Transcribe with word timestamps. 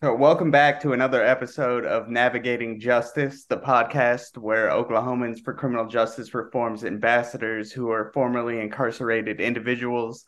So, 0.00 0.14
welcome 0.14 0.52
back 0.52 0.80
to 0.82 0.92
another 0.92 1.24
episode 1.24 1.84
of 1.84 2.08
Navigating 2.08 2.78
Justice, 2.78 3.46
the 3.46 3.56
podcast 3.56 4.38
where 4.38 4.68
Oklahomans 4.68 5.42
for 5.42 5.52
Criminal 5.52 5.88
Justice 5.88 6.32
Reform's 6.34 6.84
ambassadors 6.84 7.72
who 7.72 7.90
are 7.90 8.12
formerly 8.14 8.60
incarcerated 8.60 9.40
individuals 9.40 10.24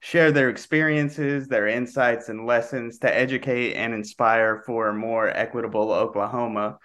share 0.00 0.32
their 0.32 0.50
experiences, 0.50 1.46
their 1.46 1.68
insights, 1.68 2.30
and 2.30 2.46
lessons 2.46 2.98
to 2.98 3.16
educate 3.16 3.74
and 3.74 3.94
inspire 3.94 4.64
for 4.66 4.88
a 4.88 4.92
more 4.92 5.28
equitable 5.28 5.92
Oklahoma. 5.92 6.78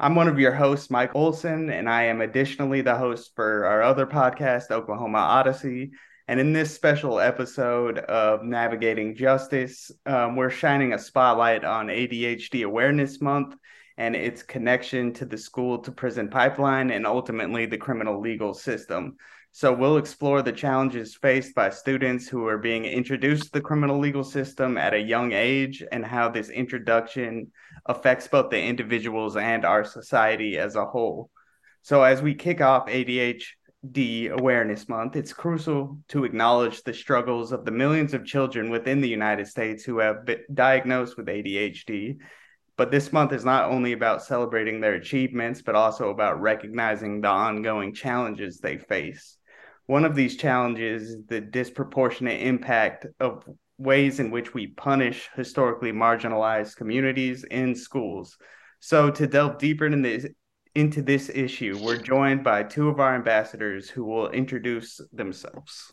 I'm 0.00 0.14
one 0.14 0.28
of 0.28 0.40
your 0.40 0.54
hosts, 0.54 0.88
Mike 0.88 1.14
Olson, 1.14 1.68
and 1.68 1.90
I 1.90 2.04
am 2.04 2.22
additionally 2.22 2.80
the 2.80 2.96
host 2.96 3.32
for 3.36 3.66
our 3.66 3.82
other 3.82 4.06
podcast, 4.06 4.70
Oklahoma 4.70 5.18
Odyssey. 5.18 5.90
And 6.28 6.38
in 6.38 6.52
this 6.52 6.72
special 6.72 7.18
episode 7.18 7.98
of 7.98 8.44
Navigating 8.44 9.16
Justice, 9.16 9.90
um, 10.06 10.36
we're 10.36 10.50
shining 10.50 10.92
a 10.92 10.98
spotlight 10.98 11.64
on 11.64 11.88
ADHD 11.88 12.64
Awareness 12.64 13.20
Month 13.20 13.56
and 13.96 14.14
its 14.14 14.42
connection 14.42 15.12
to 15.14 15.24
the 15.24 15.36
school 15.36 15.78
to 15.78 15.90
prison 15.90 16.28
pipeline 16.28 16.90
and 16.90 17.06
ultimately 17.06 17.66
the 17.66 17.76
criminal 17.76 18.20
legal 18.20 18.54
system. 18.54 19.16
So, 19.54 19.72
we'll 19.72 19.98
explore 19.98 20.40
the 20.40 20.52
challenges 20.52 21.14
faced 21.14 21.54
by 21.54 21.68
students 21.70 22.26
who 22.26 22.46
are 22.46 22.56
being 22.56 22.86
introduced 22.86 23.46
to 23.46 23.52
the 23.52 23.60
criminal 23.60 23.98
legal 23.98 24.24
system 24.24 24.78
at 24.78 24.94
a 24.94 24.98
young 24.98 25.32
age 25.32 25.84
and 25.92 26.06
how 26.06 26.30
this 26.30 26.48
introduction 26.48 27.50
affects 27.84 28.28
both 28.28 28.48
the 28.48 28.62
individuals 28.62 29.36
and 29.36 29.66
our 29.66 29.84
society 29.84 30.56
as 30.56 30.74
a 30.74 30.86
whole. 30.86 31.30
So, 31.82 32.02
as 32.02 32.22
we 32.22 32.34
kick 32.34 32.60
off 32.62 32.88
ADHD 33.84 34.30
Awareness 34.30 34.88
Month, 34.88 35.16
it's 35.16 35.32
crucial 35.32 35.98
to 36.08 36.24
acknowledge 36.24 36.82
the 36.82 36.94
struggles 36.94 37.52
of 37.52 37.64
the 37.64 37.72
millions 37.72 38.14
of 38.14 38.24
children 38.24 38.70
within 38.70 39.00
the 39.00 39.08
United 39.08 39.48
States 39.48 39.82
who 39.84 39.98
have 39.98 40.24
been 40.24 40.42
diagnosed 40.52 41.16
with 41.16 41.26
ADHD. 41.26 42.18
But 42.76 42.90
this 42.90 43.12
month 43.12 43.32
is 43.32 43.44
not 43.44 43.70
only 43.70 43.92
about 43.92 44.22
celebrating 44.22 44.80
their 44.80 44.94
achievements, 44.94 45.62
but 45.62 45.74
also 45.74 46.10
about 46.10 46.40
recognizing 46.40 47.20
the 47.20 47.28
ongoing 47.28 47.92
challenges 47.92 48.58
they 48.58 48.78
face. 48.78 49.36
One 49.86 50.04
of 50.04 50.14
these 50.14 50.36
challenges 50.36 51.02
is 51.02 51.26
the 51.26 51.40
disproportionate 51.40 52.40
impact 52.40 53.06
of 53.18 53.44
ways 53.78 54.20
in 54.20 54.30
which 54.30 54.54
we 54.54 54.68
punish 54.68 55.28
historically 55.34 55.92
marginalized 55.92 56.76
communities 56.76 57.44
in 57.50 57.74
schools. 57.74 58.38
So, 58.78 59.10
to 59.10 59.26
delve 59.26 59.58
deeper 59.58 59.86
into 59.86 60.02
this, 60.02 60.26
into 60.74 61.02
this 61.02 61.28
issue, 61.28 61.78
we're 61.82 61.98
joined 61.98 62.42
by 62.42 62.62
two 62.62 62.88
of 62.88 63.00
our 63.00 63.14
ambassadors 63.14 63.90
who 63.90 64.04
will 64.04 64.30
introduce 64.30 65.00
themselves. 65.12 65.92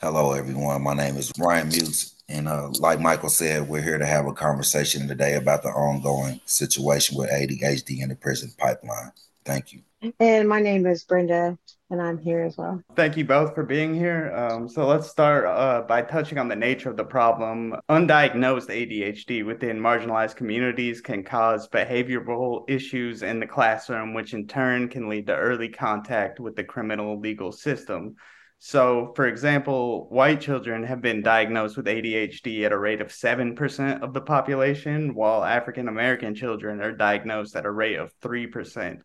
Hello, 0.00 0.32
everyone. 0.32 0.82
My 0.82 0.94
name 0.94 1.16
is 1.16 1.32
Ryan 1.38 1.68
Mutes. 1.68 2.22
And 2.28 2.48
uh, 2.48 2.70
like 2.78 3.00
Michael 3.00 3.28
said, 3.28 3.68
we're 3.68 3.82
here 3.82 3.98
to 3.98 4.06
have 4.06 4.26
a 4.26 4.32
conversation 4.32 5.06
today 5.06 5.34
about 5.34 5.62
the 5.62 5.68
ongoing 5.68 6.40
situation 6.46 7.18
with 7.18 7.30
ADHD 7.30 8.02
in 8.02 8.08
the 8.08 8.16
prison 8.16 8.50
pipeline. 8.56 9.12
Thank 9.44 9.72
you. 9.74 9.82
And 10.18 10.48
my 10.48 10.60
name 10.60 10.86
is 10.86 11.04
Brenda, 11.04 11.58
and 11.90 12.00
I'm 12.00 12.18
here 12.18 12.42
as 12.42 12.56
well. 12.56 12.82
Thank 12.96 13.16
you 13.16 13.24
both 13.24 13.54
for 13.54 13.62
being 13.62 13.94
here. 13.94 14.34
Um, 14.34 14.68
so 14.68 14.86
let's 14.86 15.08
start 15.08 15.46
uh, 15.46 15.82
by 15.86 16.02
touching 16.02 16.38
on 16.38 16.48
the 16.48 16.56
nature 16.56 16.90
of 16.90 16.96
the 16.96 17.04
problem. 17.04 17.74
Undiagnosed 17.88 18.68
ADHD 18.68 19.44
within 19.44 19.78
marginalized 19.78 20.36
communities 20.36 21.00
can 21.00 21.22
cause 21.22 21.68
behavioral 21.68 22.64
issues 22.68 23.22
in 23.22 23.38
the 23.38 23.46
classroom, 23.46 24.14
which 24.14 24.32
in 24.32 24.46
turn 24.46 24.88
can 24.88 25.08
lead 25.08 25.26
to 25.26 25.36
early 25.36 25.68
contact 25.68 26.40
with 26.40 26.56
the 26.56 26.64
criminal 26.64 27.20
legal 27.20 27.52
system. 27.52 28.14
So, 28.60 29.12
for 29.14 29.26
example, 29.26 30.08
white 30.08 30.40
children 30.40 30.84
have 30.84 31.02
been 31.02 31.22
diagnosed 31.22 31.76
with 31.76 31.84
ADHD 31.84 32.64
at 32.64 32.72
a 32.72 32.78
rate 32.78 33.02
of 33.02 33.08
7% 33.08 34.00
of 34.00 34.14
the 34.14 34.22
population, 34.22 35.14
while 35.14 35.44
African 35.44 35.88
American 35.88 36.34
children 36.34 36.80
are 36.80 36.92
diagnosed 36.92 37.56
at 37.56 37.66
a 37.66 37.70
rate 37.70 37.96
of 37.96 38.10
3%. 38.20 39.00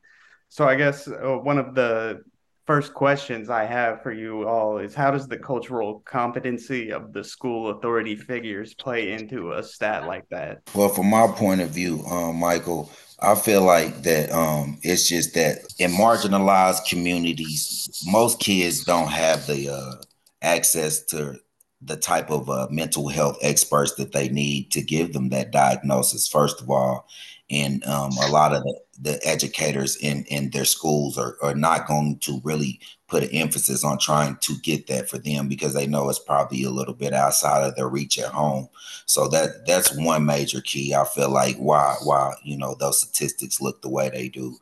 So 0.47 0.67
I 0.67 0.75
guess 0.75 1.07
uh, 1.07 1.37
one 1.41 1.57
of 1.57 1.75
the 1.75 2.21
first 2.69 2.93
questions 2.93 3.49
I 3.49 3.65
have 3.65 4.03
for 4.03 4.11
you 4.11 4.47
all 4.47 4.77
is 4.77 4.93
how 4.93 5.09
does 5.09 5.27
the 5.27 5.39
cultural 5.39 6.03
competency 6.05 6.91
of 6.91 7.13
the 7.13 7.23
school 7.23 7.71
authority 7.71 8.15
figures 8.15 8.75
play 8.75 9.11
into 9.11 9.53
a 9.53 9.63
stat 9.63 10.05
like 10.05 10.29
that? 10.29 10.61
Well, 10.75 10.89
from 10.89 11.09
my 11.09 11.25
point 11.29 11.61
of 11.61 11.69
view, 11.71 12.03
um, 12.05 12.35
Michael, 12.35 12.91
I 13.19 13.33
feel 13.33 13.63
like 13.63 14.03
that 14.03 14.31
um, 14.31 14.77
it's 14.83 15.09
just 15.09 15.33
that 15.33 15.61
in 15.79 15.89
marginalized 15.89 16.87
communities, 16.87 18.03
most 18.05 18.39
kids 18.39 18.83
don't 18.83 19.09
have 19.09 19.47
the 19.47 19.69
uh, 19.69 19.95
access 20.43 21.03
to 21.05 21.39
the 21.81 21.97
type 21.97 22.29
of 22.29 22.51
uh, 22.51 22.67
mental 22.69 23.07
health 23.07 23.39
experts 23.41 23.95
that 23.95 24.11
they 24.11 24.29
need 24.29 24.69
to 24.73 24.83
give 24.83 25.13
them 25.13 25.29
that 25.29 25.49
diagnosis, 25.49 26.27
first 26.27 26.61
of 26.61 26.69
all. 26.69 27.07
And 27.49 27.83
um, 27.85 28.11
a 28.21 28.31
lot 28.31 28.53
of 28.53 28.63
the 28.63 28.79
the 29.01 29.19
educators 29.25 29.95
in 29.97 30.25
in 30.25 30.49
their 30.49 30.65
schools 30.65 31.17
are, 31.17 31.37
are 31.41 31.55
not 31.55 31.87
going 31.87 32.17
to 32.19 32.41
really 32.43 32.79
put 33.07 33.23
an 33.23 33.29
emphasis 33.29 33.83
on 33.83 33.97
trying 33.97 34.35
to 34.41 34.55
get 34.59 34.87
that 34.87 35.09
for 35.09 35.17
them 35.17 35.47
because 35.47 35.73
they 35.73 35.87
know 35.87 36.09
it's 36.09 36.19
probably 36.19 36.63
a 36.63 36.69
little 36.69 36.93
bit 36.93 37.13
outside 37.13 37.63
of 37.63 37.75
their 37.75 37.87
reach 37.87 38.19
at 38.19 38.31
home. 38.31 38.67
So 39.05 39.27
that 39.29 39.65
that's 39.65 39.95
one 39.97 40.25
major 40.25 40.61
key 40.61 40.93
i 40.93 41.03
feel 41.05 41.29
like 41.29 41.55
why 41.57 41.95
why 42.03 42.33
you 42.43 42.57
know 42.57 42.75
those 42.75 43.01
statistics 43.01 43.61
look 43.61 43.81
the 43.81 43.89
way 43.89 44.09
they 44.09 44.29
do. 44.29 44.57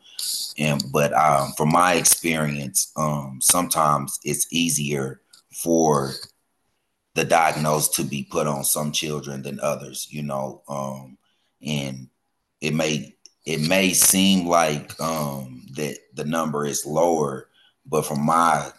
And 0.58 0.84
but 0.92 1.14
um, 1.14 1.52
from 1.58 1.70
my 1.70 1.96
experience 1.96 2.92
um, 2.96 3.40
sometimes 3.42 4.20
it's 4.24 4.48
easier 4.52 5.22
for 5.52 6.12
the 7.16 7.26
diagnosis 7.26 7.90
to 7.96 8.04
be 8.04 8.28
put 8.30 8.46
on 8.46 8.64
some 8.64 8.92
children 8.92 9.42
than 9.42 9.60
others 9.62 10.08
you 10.12 10.22
know 10.22 10.62
um, 10.70 11.18
and 11.66 12.08
it 12.62 12.74
may 12.74 13.16
it 13.46 13.62
may 13.68 13.94
seem 13.94 14.46
like 14.46 15.00
um, 15.00 15.66
that 15.76 15.98
the 16.16 16.26
number 16.26 16.66
is 16.66 16.86
lower, 16.86 17.48
but 17.86 18.06
from 18.06 18.26
my 18.26 18.70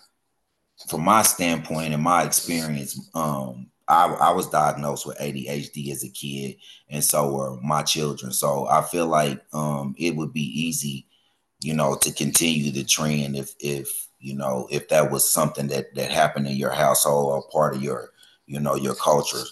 from 0.89 1.03
my 1.03 1.23
standpoint 1.23 1.95
and 1.95 2.03
my 2.03 2.23
experience, 2.23 3.09
um, 3.15 3.69
I, 3.89 4.07
I, 4.07 4.31
was 4.31 4.49
diagnosed 4.51 5.07
with 5.07 5.19
ADHD 5.19 5.91
as 5.91 6.05
a 6.05 6.11
kid, 6.11 6.57
and 6.91 7.03
so 7.03 7.33
were 7.33 7.59
my 7.63 7.83
children. 7.83 8.31
So 8.31 8.69
I 8.69 8.83
feel 8.83 9.07
like 9.07 9.41
um, 9.55 9.95
it 9.99 10.15
would 10.15 10.33
be 10.33 10.43
easy, 10.43 11.07
you 11.61 11.73
know, 11.73 11.97
to 11.97 12.13
continue 12.13 12.71
the 12.71 12.85
trend 12.85 13.37
if 13.37 13.55
if 13.61 14.09
you 14.21 14.37
know 14.37 14.69
if 14.71 14.89
that 14.91 15.11
was 15.11 15.31
something 15.31 15.69
that 15.69 15.95
that 15.95 16.11
happened 16.11 16.47
in 16.47 16.57
your 16.57 16.73
household 16.73 17.33
or 17.33 17.49
part 17.51 17.75
of 17.75 17.83
your 17.83 18.11
you 18.47 18.61
know 18.61 18.75
your 18.75 18.95
culture. 18.95 19.45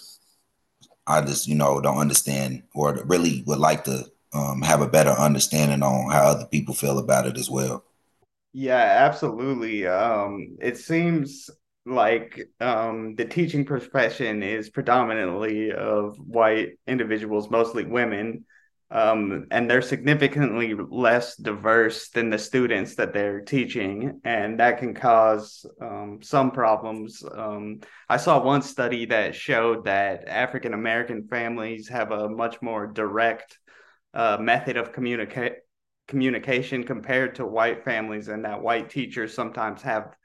I 1.07 1.21
just 1.21 1.47
you 1.47 1.55
know 1.55 1.81
don't 1.81 1.97
understand 1.97 2.63
or 2.75 3.01
really 3.05 3.43
would 3.47 3.59
like 3.59 3.83
to 3.85 4.05
um, 4.33 4.61
have 4.61 4.81
a 4.81 4.89
better 4.89 5.11
understanding 5.11 5.83
on 5.83 6.11
how 6.11 6.23
other 6.23 6.45
people 6.45 6.73
feel 6.73 6.99
about 6.99 7.25
it 7.25 7.37
as 7.37 7.49
well. 7.49 7.83
Yeah, 8.53 9.05
absolutely. 9.05 9.87
Um, 9.87 10.57
it 10.59 10.77
seems 10.77 11.49
like 11.85 12.49
um, 12.59 13.15
the 13.15 13.25
teaching 13.25 13.65
profession 13.65 14.43
is 14.43 14.69
predominantly 14.69 15.71
of 15.71 16.17
white 16.17 16.79
individuals, 16.87 17.49
mostly 17.49 17.85
women, 17.85 18.45
um, 18.89 19.47
and 19.51 19.69
they're 19.69 19.81
significantly 19.81 20.73
less 20.73 21.35
diverse 21.35 22.09
than 22.09 22.29
the 22.29 22.39
students 22.39 22.95
that 22.95 23.13
they're 23.13 23.41
teaching, 23.41 24.21
and 24.23 24.59
that 24.59 24.79
can 24.79 24.93
cause 24.93 25.65
um, 25.81 26.19
some 26.21 26.51
problems. 26.51 27.23
Um, 27.29 27.81
I 28.07 28.17
saw 28.17 28.41
one 28.41 28.61
study 28.61 29.05
that 29.07 29.35
showed 29.35 29.85
that 29.85 30.27
African 30.27 30.73
American 30.73 31.27
families 31.27 31.89
have 31.89 32.11
a 32.11 32.29
much 32.29 32.61
more 32.61 32.87
direct 32.87 33.59
uh, 34.17 34.37
method 34.41 34.77
of 34.77 34.91
communicate 34.91 35.53
communication 36.07 36.83
compared 36.83 37.35
to 37.35 37.45
white 37.45 37.83
families, 37.85 38.29
and 38.29 38.43
that 38.45 38.61
white 38.61 38.89
teachers 38.89 39.33
sometimes 39.33 39.83
have 39.83 40.15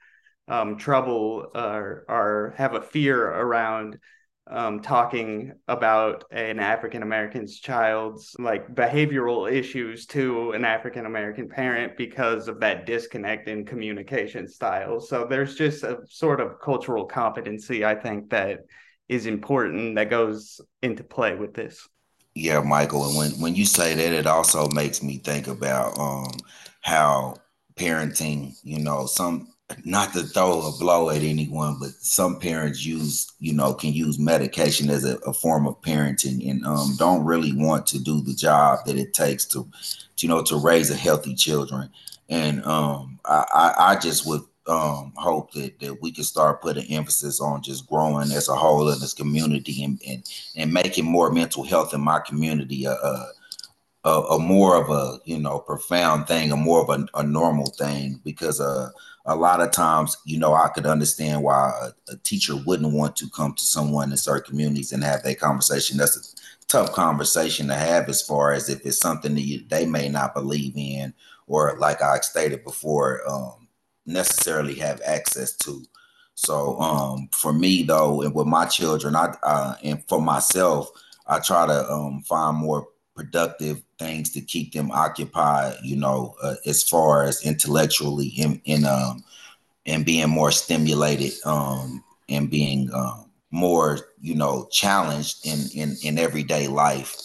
um, 0.47 0.77
trouble 0.77 1.51
or, 1.53 2.03
or 2.09 2.53
have 2.57 2.73
a 2.73 2.81
fear 2.81 3.23
around 3.23 3.99
um, 4.47 4.81
talking 4.81 5.53
about 5.67 6.25
an 6.31 6.59
African 6.59 7.03
American's 7.03 7.59
child's 7.59 8.35
like 8.39 8.73
behavioral 8.73 9.49
issues 9.49 10.05
to 10.07 10.51
an 10.51 10.65
African 10.65 11.05
American 11.05 11.47
parent 11.47 11.95
because 11.95 12.47
of 12.47 12.59
that 12.61 12.85
disconnect 12.85 13.47
in 13.47 13.63
communication 13.63 14.47
style. 14.47 14.99
So 14.99 15.25
there's 15.29 15.55
just 15.55 15.83
a 15.83 15.99
sort 16.09 16.41
of 16.41 16.59
cultural 16.59 17.05
competency, 17.05 17.85
I 17.85 17.95
think, 17.95 18.31
that 18.31 18.61
is 19.07 19.27
important 19.27 19.95
that 19.95 20.09
goes 20.09 20.59
into 20.81 21.03
play 21.03 21.35
with 21.35 21.53
this. 21.53 21.87
Yeah, 22.35 22.61
Michael, 22.61 23.07
and 23.07 23.17
when 23.17 23.31
when 23.41 23.55
you 23.55 23.65
say 23.65 23.93
that, 23.93 24.11
it 24.13 24.25
also 24.25 24.67
makes 24.69 25.03
me 25.03 25.17
think 25.17 25.47
about 25.47 25.97
um 25.99 26.31
how 26.81 27.35
parenting, 27.75 28.55
you 28.63 28.79
know, 28.79 29.05
some 29.05 29.49
not 29.85 30.13
to 30.13 30.23
throw 30.23 30.61
a 30.67 30.71
blow 30.79 31.09
at 31.09 31.21
anyone, 31.23 31.77
but 31.79 31.91
some 31.91 32.39
parents 32.39 32.85
use, 32.85 33.31
you 33.39 33.53
know, 33.53 33.73
can 33.73 33.93
use 33.93 34.19
medication 34.19 34.89
as 34.89 35.05
a, 35.05 35.17
a 35.19 35.33
form 35.33 35.67
of 35.67 35.79
parenting 35.81 36.49
and 36.49 36.65
um, 36.65 36.95
don't 36.97 37.23
really 37.23 37.53
want 37.53 37.87
to 37.87 37.99
do 37.99 38.21
the 38.21 38.33
job 38.33 38.79
that 38.85 38.97
it 38.97 39.13
takes 39.13 39.45
to, 39.45 39.67
to 40.15 40.27
you 40.27 40.29
know, 40.29 40.43
to 40.43 40.57
raise 40.57 40.91
a 40.91 40.95
healthy 40.95 41.33
children. 41.35 41.89
And 42.29 42.63
um, 42.65 43.19
I, 43.25 43.45
I, 43.53 43.75
I 43.91 43.95
just 43.95 44.27
would 44.27 44.41
um, 44.67 45.13
hope 45.15 45.51
that, 45.53 45.79
that 45.79 46.01
we 46.01 46.11
can 46.11 46.23
start 46.23 46.61
putting 46.61 46.91
emphasis 46.91 47.41
on 47.41 47.61
just 47.61 47.87
growing 47.87 48.31
as 48.31 48.47
a 48.49 48.55
whole 48.55 48.89
in 48.89 48.99
this 48.99 49.13
community 49.13 49.83
and 49.83 50.01
and, 50.07 50.23
and 50.55 50.73
making 50.73 51.05
more 51.05 51.31
mental 51.31 51.63
health 51.63 51.93
in 51.93 52.01
my 52.01 52.19
community 52.19 52.85
a, 52.85 52.95
a, 54.05 54.09
a 54.09 54.39
more 54.39 54.81
of 54.81 54.89
a 54.89 55.19
you 55.25 55.39
know 55.39 55.59
profound 55.59 56.27
thing, 56.27 56.51
a 56.51 56.57
more 56.57 56.81
of 56.81 56.89
a, 56.89 57.05
a 57.19 57.23
normal 57.23 57.67
thing 57.67 58.19
because 58.23 58.61
uh 58.61 58.89
a 59.25 59.35
lot 59.35 59.61
of 59.61 59.71
times, 59.71 60.17
you 60.25 60.37
know, 60.37 60.53
I 60.53 60.67
could 60.67 60.85
understand 60.85 61.43
why 61.43 61.71
a, 61.81 62.11
a, 62.11 62.17
teacher 62.17 62.55
wouldn't 62.65 62.93
want 62.93 63.15
to 63.17 63.29
come 63.29 63.53
to 63.53 63.63
someone 63.63 64.11
in 64.11 64.17
certain 64.17 64.49
communities 64.49 64.91
and 64.91 65.03
have 65.03 65.23
that 65.23 65.39
conversation. 65.39 65.97
That's 65.97 66.17
a 66.33 66.65
tough 66.67 66.91
conversation 66.91 67.67
to 67.67 67.75
have 67.75 68.09
as 68.09 68.21
far 68.21 68.51
as 68.51 68.69
if 68.69 68.85
it's 68.85 68.99
something 68.99 69.33
that 69.35 69.41
you, 69.41 69.63
they 69.69 69.85
may 69.85 70.09
not 70.09 70.33
believe 70.33 70.73
in, 70.75 71.13
or 71.47 71.77
like 71.79 72.01
I 72.01 72.19
stated 72.19 72.63
before, 72.65 73.21
um, 73.27 73.62
necessarily 74.05 74.75
have 74.75 75.01
access 75.05 75.55
to. 75.57 75.83
So 76.35 76.79
um, 76.79 77.29
for 77.31 77.53
me 77.53 77.83
though, 77.83 78.21
and 78.21 78.33
with 78.33 78.47
my 78.47 78.65
children, 78.65 79.15
I 79.15 79.35
uh, 79.43 79.75
and 79.83 80.03
for 80.07 80.21
myself, 80.21 80.89
I 81.27 81.39
try 81.39 81.67
to 81.67 81.91
um, 81.91 82.21
find 82.21 82.57
more 82.57 82.87
productive 83.15 83.81
things 83.99 84.31
to 84.31 84.41
keep 84.41 84.73
them 84.73 84.91
occupied 84.91 85.75
you 85.83 85.95
know 85.95 86.35
uh, 86.41 86.55
as 86.65 86.83
far 86.83 87.23
as 87.23 87.45
intellectually 87.45 88.27
in 88.27 88.59
in 88.65 88.85
um 88.85 89.23
and 89.85 90.05
being 90.05 90.29
more 90.29 90.51
stimulated 90.51 91.31
um 91.45 92.03
and 92.29 92.49
being 92.49 92.89
um 92.93 93.29
more 93.51 93.99
you 94.19 94.33
know 94.35 94.67
challenged 94.71 95.45
in 95.45 95.59
in 95.75 95.95
in 96.03 96.17
everyday 96.17 96.67
life 96.67 97.15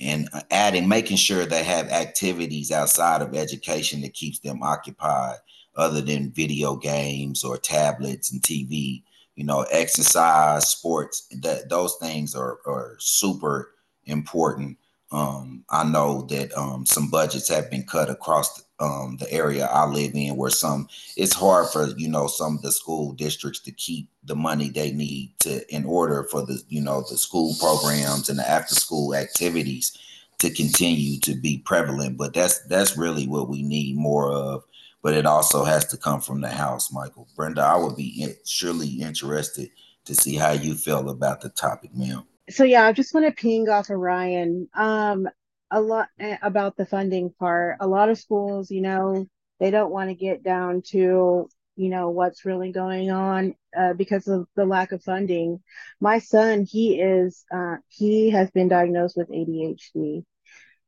and 0.00 0.28
adding 0.50 0.88
making 0.88 1.16
sure 1.16 1.46
they 1.46 1.62
have 1.62 1.88
activities 1.88 2.72
outside 2.72 3.22
of 3.22 3.34
education 3.34 4.00
that 4.00 4.12
keeps 4.14 4.40
them 4.40 4.62
occupied 4.62 5.36
other 5.76 6.00
than 6.00 6.32
video 6.32 6.76
games 6.76 7.44
or 7.44 7.56
tablets 7.56 8.32
and 8.32 8.42
tv 8.42 9.02
you 9.34 9.44
know 9.44 9.62
exercise 9.70 10.68
sports 10.68 11.28
that 11.42 11.68
those 11.68 11.96
things 11.96 12.34
are 12.34 12.58
are 12.66 12.96
super 12.98 13.74
important 14.04 14.76
um, 15.12 15.64
I 15.70 15.84
know 15.84 16.22
that 16.30 16.56
um, 16.58 16.84
some 16.84 17.08
budgets 17.08 17.48
have 17.48 17.70
been 17.70 17.84
cut 17.84 18.10
across 18.10 18.56
the, 18.56 18.84
um, 18.84 19.16
the 19.18 19.32
area 19.32 19.66
I 19.66 19.86
live 19.86 20.12
in, 20.14 20.36
where 20.36 20.50
some 20.50 20.88
it's 21.16 21.34
hard 21.34 21.68
for 21.68 21.88
you 21.96 22.08
know 22.08 22.26
some 22.26 22.56
of 22.56 22.62
the 22.62 22.72
school 22.72 23.12
districts 23.12 23.60
to 23.60 23.72
keep 23.72 24.08
the 24.24 24.34
money 24.34 24.68
they 24.68 24.90
need 24.90 25.32
to 25.40 25.74
in 25.74 25.84
order 25.84 26.24
for 26.24 26.44
the 26.44 26.60
you 26.68 26.80
know 26.80 27.04
the 27.08 27.16
school 27.16 27.54
programs 27.60 28.28
and 28.28 28.38
the 28.38 28.50
after 28.50 28.74
school 28.74 29.14
activities 29.14 29.96
to 30.38 30.50
continue 30.50 31.20
to 31.20 31.34
be 31.34 31.58
prevalent. 31.58 32.18
But 32.18 32.34
that's 32.34 32.64
that's 32.64 32.98
really 32.98 33.28
what 33.28 33.48
we 33.48 33.62
need 33.62 33.96
more 33.96 34.32
of. 34.32 34.64
But 35.02 35.14
it 35.14 35.26
also 35.26 35.64
has 35.64 35.84
to 35.86 35.96
come 35.96 36.20
from 36.20 36.40
the 36.40 36.48
house, 36.48 36.92
Michael. 36.92 37.28
Brenda, 37.36 37.62
I 37.62 37.76
would 37.76 37.96
be 37.96 38.34
surely 38.44 38.88
interested 38.88 39.70
to 40.04 40.14
see 40.14 40.34
how 40.36 40.52
you 40.52 40.74
feel 40.74 41.08
about 41.08 41.40
the 41.40 41.48
topic, 41.50 41.94
ma'am 41.94 42.24
so 42.50 42.64
yeah, 42.64 42.84
I 42.86 42.92
just 42.92 43.12
want 43.14 43.26
to 43.26 43.32
ping 43.32 43.68
off 43.68 43.90
of 43.90 43.98
Ryan. 43.98 44.68
Um, 44.74 45.28
a 45.70 45.80
lot 45.80 46.08
eh, 46.20 46.36
about 46.42 46.76
the 46.76 46.86
funding 46.86 47.30
part. 47.38 47.78
A 47.80 47.86
lot 47.86 48.08
of 48.08 48.18
schools, 48.18 48.70
you 48.70 48.80
know, 48.82 49.26
they 49.58 49.70
don't 49.70 49.90
want 49.92 50.10
to 50.10 50.14
get 50.14 50.42
down 50.42 50.82
to 50.88 51.48
you 51.78 51.90
know 51.90 52.10
what's 52.10 52.44
really 52.46 52.72
going 52.72 53.10
on 53.10 53.54
uh, 53.76 53.92
because 53.94 54.28
of 54.28 54.46
the 54.56 54.64
lack 54.64 54.92
of 54.92 55.02
funding. 55.02 55.62
My 56.00 56.18
son, 56.20 56.64
he 56.64 57.00
is 57.00 57.44
uh, 57.52 57.76
he 57.88 58.30
has 58.30 58.50
been 58.50 58.68
diagnosed 58.68 59.16
with 59.16 59.28
ADHD, 59.30 60.24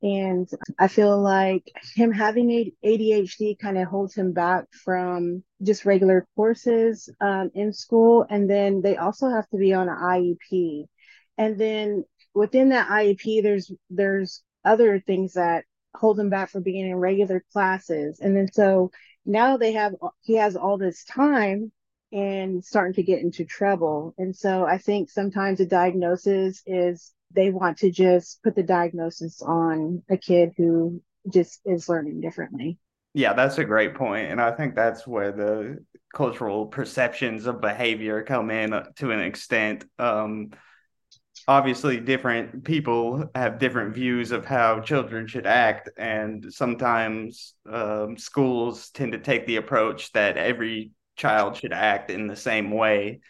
and 0.03 0.49
I 0.79 0.89
feel 0.89 1.21
like 1.21 1.71
him 1.95 2.13
having 2.13 2.73
ADHD 2.85 3.59
kind 3.59 3.79
of 3.79 3.89
holds 3.89 4.15
him 4.15 4.33
back 4.33 4.65
from 4.85 5.43
just 5.63 5.85
regular 5.85 6.27
courses 6.37 7.09
um, 7.21 7.51
in 7.55 7.73
school, 7.73 8.27
and 8.31 8.49
then 8.49 8.81
they 8.81 8.97
also 8.97 9.29
have 9.29 9.49
to 9.51 9.57
be 9.57 9.75
on 9.75 9.89
an 9.89 9.97
IEP 9.97 10.87
and 11.39 11.59
then 11.59 12.05
within 12.35 12.71
that 12.71 12.89
IEP, 12.89 13.43
there's 13.43 13.73
there's 13.89 14.43
other 14.65 15.01
things 15.01 15.35
that 15.35 15.65
hold 15.95 16.19
him 16.19 16.29
back 16.29 16.51
from 16.51 16.63
being 16.63 16.91
in 16.91 16.97
regular 16.97 17.43
classes. 17.53 18.21
And 18.21 18.37
then 18.37 18.53
so 18.53 18.91
now 19.25 19.57
they 19.57 19.73
have 19.73 19.95
he 20.23 20.35
has 20.35 20.57
all 20.57 20.77
this 20.77 21.05
time 21.05 21.73
and 22.13 22.65
starting 22.65 22.95
to 22.95 23.03
get 23.03 23.23
into 23.23 23.45
trouble. 23.45 24.15
And 24.19 24.35
so 24.35 24.67
I 24.67 24.79
think 24.79 25.11
sometimes 25.11 25.61
a 25.61 25.67
diagnosis 25.67 26.63
is 26.67 27.13
they 27.33 27.51
want 27.51 27.79
to 27.79 27.91
just 27.91 28.43
put 28.43 28.55
the 28.55 28.63
diagnosis 28.63 29.43
on 29.43 30.03
a 30.11 30.17
kid 30.17 30.53
who 30.57 31.03
just 31.31 31.61
is 31.65 31.89
learning 31.89 32.21
differently. 32.21 32.79
Yeah, 33.15 33.33
that's 33.33 33.59
a 33.59 33.65
great 33.65 33.95
point. 33.95 34.31
And 34.31 34.41
I 34.41 34.53
think 34.53 34.75
that's 34.75 35.07
where 35.07 35.33
the 35.33 35.85
cultural 36.15 36.67
perceptions 36.67 37.47
of 37.47 37.61
behavior 37.61 38.23
come 38.23 38.51
in 38.51 38.71
to 38.97 39.11
an 39.11 39.21
extent. 39.21 39.85
Um, 39.99 40.51
obviously 41.47 41.99
different 41.99 42.65
people 42.65 43.31
have 43.35 43.59
different 43.59 43.95
views 43.95 44.33
of 44.33 44.45
how 44.45 44.81
children 44.81 45.27
should 45.27 45.47
act 45.47 45.89
and 45.97 46.53
sometimes 46.53 47.55
um, 47.71 48.17
schools 48.19 48.91
tend 48.91 49.13
to 49.13 49.19
take 49.19 49.47
the 49.47 49.57
approach 49.57 50.13
that 50.13 50.37
every 50.37 50.91
child 51.17 51.57
should 51.57 51.73
act 51.73 52.11
in 52.11 52.27
the 52.27 52.37
same 52.37 52.71
way 52.71 53.21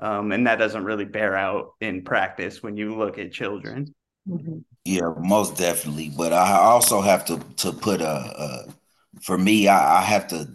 um, 0.00 0.32
and 0.32 0.46
that 0.46 0.58
doesn't 0.58 0.84
really 0.84 1.04
bear 1.04 1.36
out 1.36 1.74
in 1.80 2.02
practice 2.02 2.62
when 2.62 2.76
you 2.76 2.96
look 2.96 3.18
at 3.18 3.32
children 3.32 3.94
mm-hmm. 4.28 4.58
yeah 4.84 5.12
most 5.18 5.56
definitely 5.56 6.10
but 6.16 6.32
i 6.32 6.56
also 6.56 7.00
have 7.00 7.24
to 7.24 7.38
to 7.56 7.72
put 7.72 8.00
a, 8.00 8.06
a 8.06 8.74
for 9.22 9.38
me 9.38 9.68
I, 9.68 9.98
I 9.98 10.00
have 10.02 10.28
to 10.28 10.48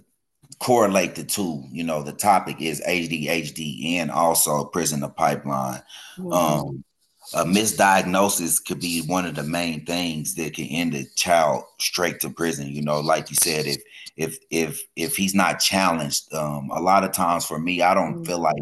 correlate 0.64 1.16
the 1.16 1.24
two. 1.24 1.64
You 1.72 1.84
know, 1.84 2.04
the 2.04 2.14
topic 2.14 2.62
is 2.62 2.82
ADHD 2.88 3.96
and 3.96 4.10
also 4.10 4.66
prison 4.66 5.02
the 5.02 5.10
pipeline. 5.10 5.82
Mm-hmm. 6.18 6.32
Um, 6.32 6.84
a 7.34 7.46
misdiagnosis 7.46 8.64
could 8.64 8.80
be 8.80 9.02
one 9.02 9.26
of 9.26 9.36
the 9.36 9.44
main 9.44 9.86
things 9.86 10.36
that 10.36 10.54
can 10.54 10.66
end 10.66 10.94
a 10.94 11.06
child 11.16 11.64
straight 11.80 12.20
to 12.22 12.30
prison. 12.30 12.70
You 12.70 12.82
know, 12.82 13.00
like 13.00 13.30
you 13.30 13.36
said, 13.36 13.66
if 13.66 13.82
if 14.16 14.38
if 14.52 14.82
if 14.96 15.16
he's 15.16 15.34
not 15.34 15.60
challenged, 15.60 16.34
um, 16.34 16.70
a 16.70 16.80
lot 16.80 17.04
of 17.04 17.12
times 17.12 17.46
for 17.46 17.60
me, 17.60 17.82
I 17.82 17.94
don't 17.94 18.16
mm-hmm. 18.16 18.24
feel 18.24 18.40
like 18.40 18.62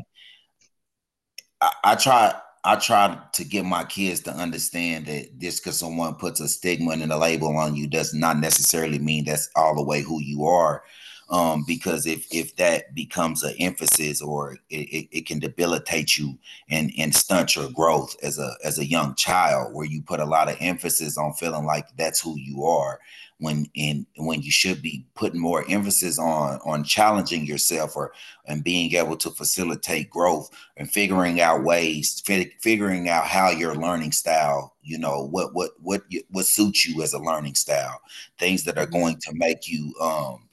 I, 1.61 1.71
I 1.83 1.95
try 1.95 2.33
I 2.63 2.75
try 2.75 3.17
to 3.33 3.43
get 3.43 3.65
my 3.65 3.83
kids 3.83 4.21
to 4.21 4.31
understand 4.31 5.07
that 5.07 5.39
just 5.39 5.63
because 5.63 5.79
someone 5.79 6.15
puts 6.15 6.39
a 6.39 6.47
stigma 6.47 6.91
and 6.91 7.11
a 7.11 7.17
label 7.17 7.57
on 7.57 7.75
you 7.75 7.87
does 7.87 8.13
not 8.13 8.37
necessarily 8.37 8.99
mean 8.99 9.25
that's 9.25 9.49
all 9.55 9.75
the 9.75 9.83
way 9.83 10.01
who 10.01 10.21
you 10.21 10.45
are 10.45 10.83
um, 11.31 11.63
because 11.65 12.05
if 12.05 12.27
if 12.31 12.55
that 12.57 12.93
becomes 12.93 13.41
an 13.43 13.55
emphasis 13.57 14.21
or 14.21 14.57
it, 14.69 14.75
it, 14.89 15.07
it, 15.11 15.25
can 15.25 15.39
debilitate 15.39 16.17
you 16.17 16.37
and 16.69 16.91
and 16.97 17.15
stunt 17.15 17.55
your 17.55 17.71
growth 17.71 18.15
as 18.21 18.37
a 18.37 18.53
as 18.63 18.77
a 18.77 18.85
young 18.85 19.15
child 19.15 19.73
where 19.73 19.85
you 19.85 20.01
put 20.01 20.19
a 20.19 20.25
lot 20.25 20.49
of 20.49 20.57
emphasis 20.59 21.17
on 21.17 21.33
feeling 21.33 21.65
like 21.65 21.87
that's 21.95 22.19
who 22.21 22.37
you 22.37 22.65
are 22.65 22.99
when 23.37 23.65
in 23.73 24.05
when 24.17 24.41
you 24.41 24.51
should 24.51 24.81
be 24.81 25.05
putting 25.15 25.39
more 25.39 25.63
emphasis 25.69 26.19
on 26.19 26.59
on 26.65 26.83
challenging 26.83 27.45
yourself 27.45 27.95
or 27.95 28.13
and 28.45 28.63
being 28.63 28.93
able 28.93 29.15
to 29.15 29.31
facilitate 29.31 30.09
growth 30.09 30.49
and 30.75 30.91
figuring 30.91 31.39
out 31.39 31.63
ways 31.63 32.21
figuring 32.59 33.07
out 33.07 33.25
how 33.25 33.49
your 33.49 33.75
learning 33.75 34.11
style 34.11 34.75
you 34.83 34.97
know 34.97 35.27
what 35.27 35.53
what 35.55 35.71
what 35.79 36.01
what 36.29 36.45
suits 36.45 36.85
you 36.85 37.01
as 37.01 37.13
a 37.13 37.19
learning 37.19 37.55
style 37.55 38.01
things 38.37 38.65
that 38.65 38.77
are 38.77 38.83
mm-hmm. 38.83 38.99
going 38.99 39.17
to 39.17 39.31
make 39.33 39.67
you 39.67 39.93
um 40.01 40.47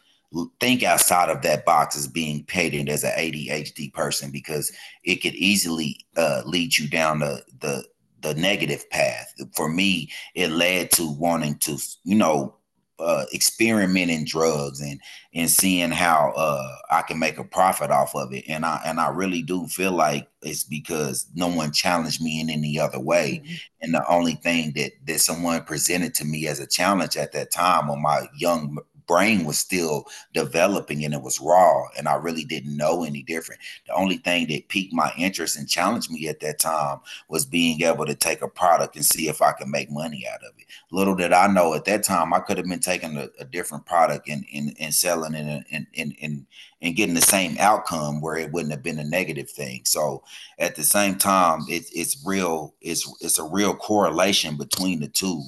think 0.61 0.82
outside 0.82 1.30
of 1.30 1.42
that 1.42 1.64
box 1.64 1.97
as 1.97 2.06
being 2.06 2.44
painted 2.44 2.88
as 2.88 3.04
an 3.04 3.12
ADHD 3.12 3.92
person 3.92 4.30
because 4.30 4.73
it 5.04 5.16
could 5.16 5.35
easily 5.35 6.06
uh, 6.16 6.42
lead 6.44 6.76
you 6.76 6.88
down 6.88 7.20
the, 7.20 7.42
the 7.61 7.85
the 8.20 8.35
negative 8.35 8.88
path. 8.90 9.32
For 9.54 9.68
me, 9.68 10.11
it 10.35 10.50
led 10.50 10.90
to 10.92 11.08
wanting 11.08 11.56
to, 11.58 11.78
you 12.04 12.16
know, 12.16 12.54
uh, 13.00 13.25
experiment 13.32 14.11
in 14.11 14.25
drugs 14.25 14.80
and 14.80 15.00
and 15.32 15.49
seeing 15.49 15.92
how 15.92 16.32
uh, 16.37 16.68
I 16.90 17.02
can 17.02 17.18
make 17.18 17.38
a 17.38 17.44
profit 17.44 17.92
off 17.92 18.14
of 18.16 18.32
it. 18.32 18.44
And 18.49 18.66
I 18.66 18.80
and 18.85 18.99
I 18.99 19.08
really 19.08 19.42
do 19.42 19.68
feel 19.68 19.92
like 19.92 20.28
it's 20.42 20.64
because 20.64 21.28
no 21.35 21.47
one 21.47 21.73
challenged 21.73 22.20
me 22.20 22.40
in 22.40 22.50
any 22.50 22.78
other 22.78 22.99
way. 22.99 23.40
Mm-hmm. 23.44 23.54
And 23.82 23.94
the 23.94 24.04
only 24.11 24.35
thing 24.35 24.73
that 24.75 24.92
that 25.04 25.20
someone 25.20 25.62
presented 25.62 26.14
to 26.14 26.25
me 26.25 26.49
as 26.49 26.58
a 26.58 26.66
challenge 26.66 27.16
at 27.16 27.32
that 27.32 27.52
time 27.52 27.88
on 27.88 28.02
my 28.02 28.26
young 28.37 28.78
brain 29.09 29.45
was 29.45 29.59
still 29.59 30.05
developing 30.35 31.05
and 31.05 31.15
it 31.15 31.23
was 31.23 31.41
raw 31.41 31.83
and 31.97 32.07
I 32.07 32.15
really 32.15 32.45
didn't 32.45 32.77
know 32.77 33.03
any 33.03 33.23
different. 33.23 33.61
The 33.87 33.95
only 33.95 34.19
thing 34.19 34.47
that 34.49 34.69
piqued 34.69 34.93
my 34.93 35.12
interest 35.17 35.59
and 35.59 35.69
challenged 35.69 36.11
me 36.11 36.29
at 36.29 36.41
that 36.41 36.61
time 36.61 37.00
was 37.29 37.45
being 37.47 37.83
able 37.83 38.07
to 38.07 38.15
take 38.15 38.43
a 38.43 38.49
product 38.49 38.95
and 38.95 39.05
see 39.05 39.29
if 39.29 39.43
I 39.43 39.53
can 39.53 39.71
make 39.71 39.91
money 39.91 40.27
out 40.33 40.45
of 40.45 40.53
it. 40.59 40.67
Little 40.93 41.17
did 41.17 41.33
I 41.33 41.49
know 41.49 41.75
at 41.75 41.87
that 41.87 42.05
time 42.05 42.33
I 42.33 42.41
could 42.41 42.59
have 42.59 42.67
been 42.67 42.79
taking 42.81 43.17
a, 43.17 43.29
a 43.41 43.45
different 43.45 43.87
product 43.87 44.29
and, 44.29 44.45
and, 44.55 44.77
and 44.79 44.95
selling 44.95 45.35
it 45.35 45.67
and, 45.71 45.87
and, 45.95 46.15
and, 46.21 46.47
and 46.83 46.97
getting 46.97 47.15
the 47.15 47.21
same 47.23 47.57
outcome 47.59 48.21
where 48.21 48.37
it 48.37 48.53
wouldn't 48.53 48.73
have 48.73 48.83
been 48.83 48.99
a 48.99 49.05
negative 49.05 49.50
thing. 49.50 49.83
So 49.85 50.23
at 50.59 50.77
the 50.77 50.85
same 50.85 51.17
time, 51.17 51.62
it, 51.69 51.87
it's 51.93 52.23
real, 52.25 52.75
it's 52.81 53.11
it's 53.21 53.38
a 53.38 53.45
real 53.45 53.75
correlation 53.75 54.57
between 54.57 55.00
the 55.00 55.09
two 55.09 55.43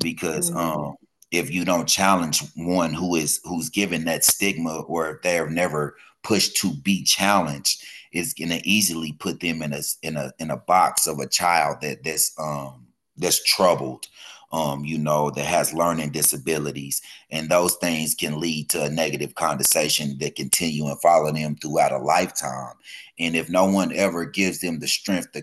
because 0.00 0.50
mm-hmm. 0.50 0.58
um 0.58 0.96
if 1.38 1.50
you 1.50 1.64
don't 1.64 1.88
challenge 1.88 2.42
one 2.56 2.92
who 2.92 3.16
is 3.16 3.40
who's 3.44 3.68
given 3.68 4.04
that 4.04 4.24
stigma 4.24 4.80
or 4.82 5.10
if 5.10 5.22
they're 5.22 5.50
never 5.50 5.96
pushed 6.22 6.56
to 6.56 6.72
be 6.72 7.02
challenged 7.02 7.84
is 8.12 8.34
to 8.34 8.68
easily 8.68 9.12
put 9.12 9.40
them 9.40 9.62
in 9.62 9.72
a 9.72 9.80
in 10.02 10.16
a 10.16 10.32
in 10.38 10.50
a 10.50 10.56
box 10.56 11.06
of 11.06 11.18
a 11.18 11.28
child 11.28 11.78
that 11.82 12.02
that's 12.04 12.32
um 12.38 12.86
that's 13.16 13.42
troubled 13.44 14.06
um, 14.54 14.84
you 14.84 14.98
know, 14.98 15.30
that 15.30 15.46
has 15.46 15.74
learning 15.74 16.10
disabilities. 16.10 17.02
And 17.32 17.48
those 17.48 17.74
things 17.74 18.14
can 18.14 18.38
lead 18.38 18.70
to 18.70 18.84
a 18.84 18.88
negative 18.88 19.34
conversation 19.34 20.16
that 20.18 20.36
continue 20.36 20.86
and 20.86 21.00
follow 21.00 21.32
them 21.32 21.56
throughout 21.56 21.90
a 21.90 21.98
lifetime. 21.98 22.74
And 23.18 23.34
if 23.34 23.50
no 23.50 23.64
one 23.64 23.92
ever 23.92 24.24
gives 24.24 24.60
them 24.60 24.78
the 24.78 24.86
strength, 24.86 25.32
the 25.32 25.42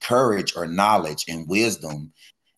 courage 0.00 0.52
or 0.54 0.66
knowledge 0.66 1.24
and 1.26 1.48
wisdom 1.48 2.12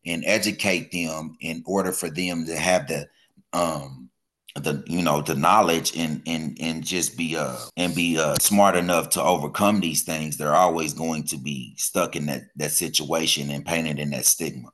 and 0.07 0.25
educate 0.27 0.93
them 0.93 1.37
in 1.41 1.63
order 1.67 1.93
for 1.93 2.09
them 2.11 2.47
to 2.47 2.57
have 2.57 2.89
the 2.89 3.07
um 3.53 4.11
the 4.55 4.83
you 4.87 5.03
know 5.03 5.21
the 5.21 5.35
knowledge 5.35 5.97
and 5.97 6.23
and 6.27 6.57
and 6.61 6.85
just 6.85 7.17
be 7.17 7.37
uh 7.37 7.57
and 7.77 7.95
be 7.95 8.19
uh 8.19 8.35
smart 8.41 8.77
enough 8.77 9.11
to 9.11 9.23
overcome 9.23 9.81
these 9.81 10.03
things 10.03 10.37
they're 10.37 10.55
always 10.55 10.95
going 10.95 11.23
to 11.23 11.37
be 11.37 11.75
stuck 11.77 12.17
in 12.17 12.27
that 12.27 12.43
that 12.57 12.71
situation 12.73 13.51
and 13.51 13.67
painted 13.67 13.99
in 13.99 14.11
that 14.11 14.25
stigma. 14.25 14.69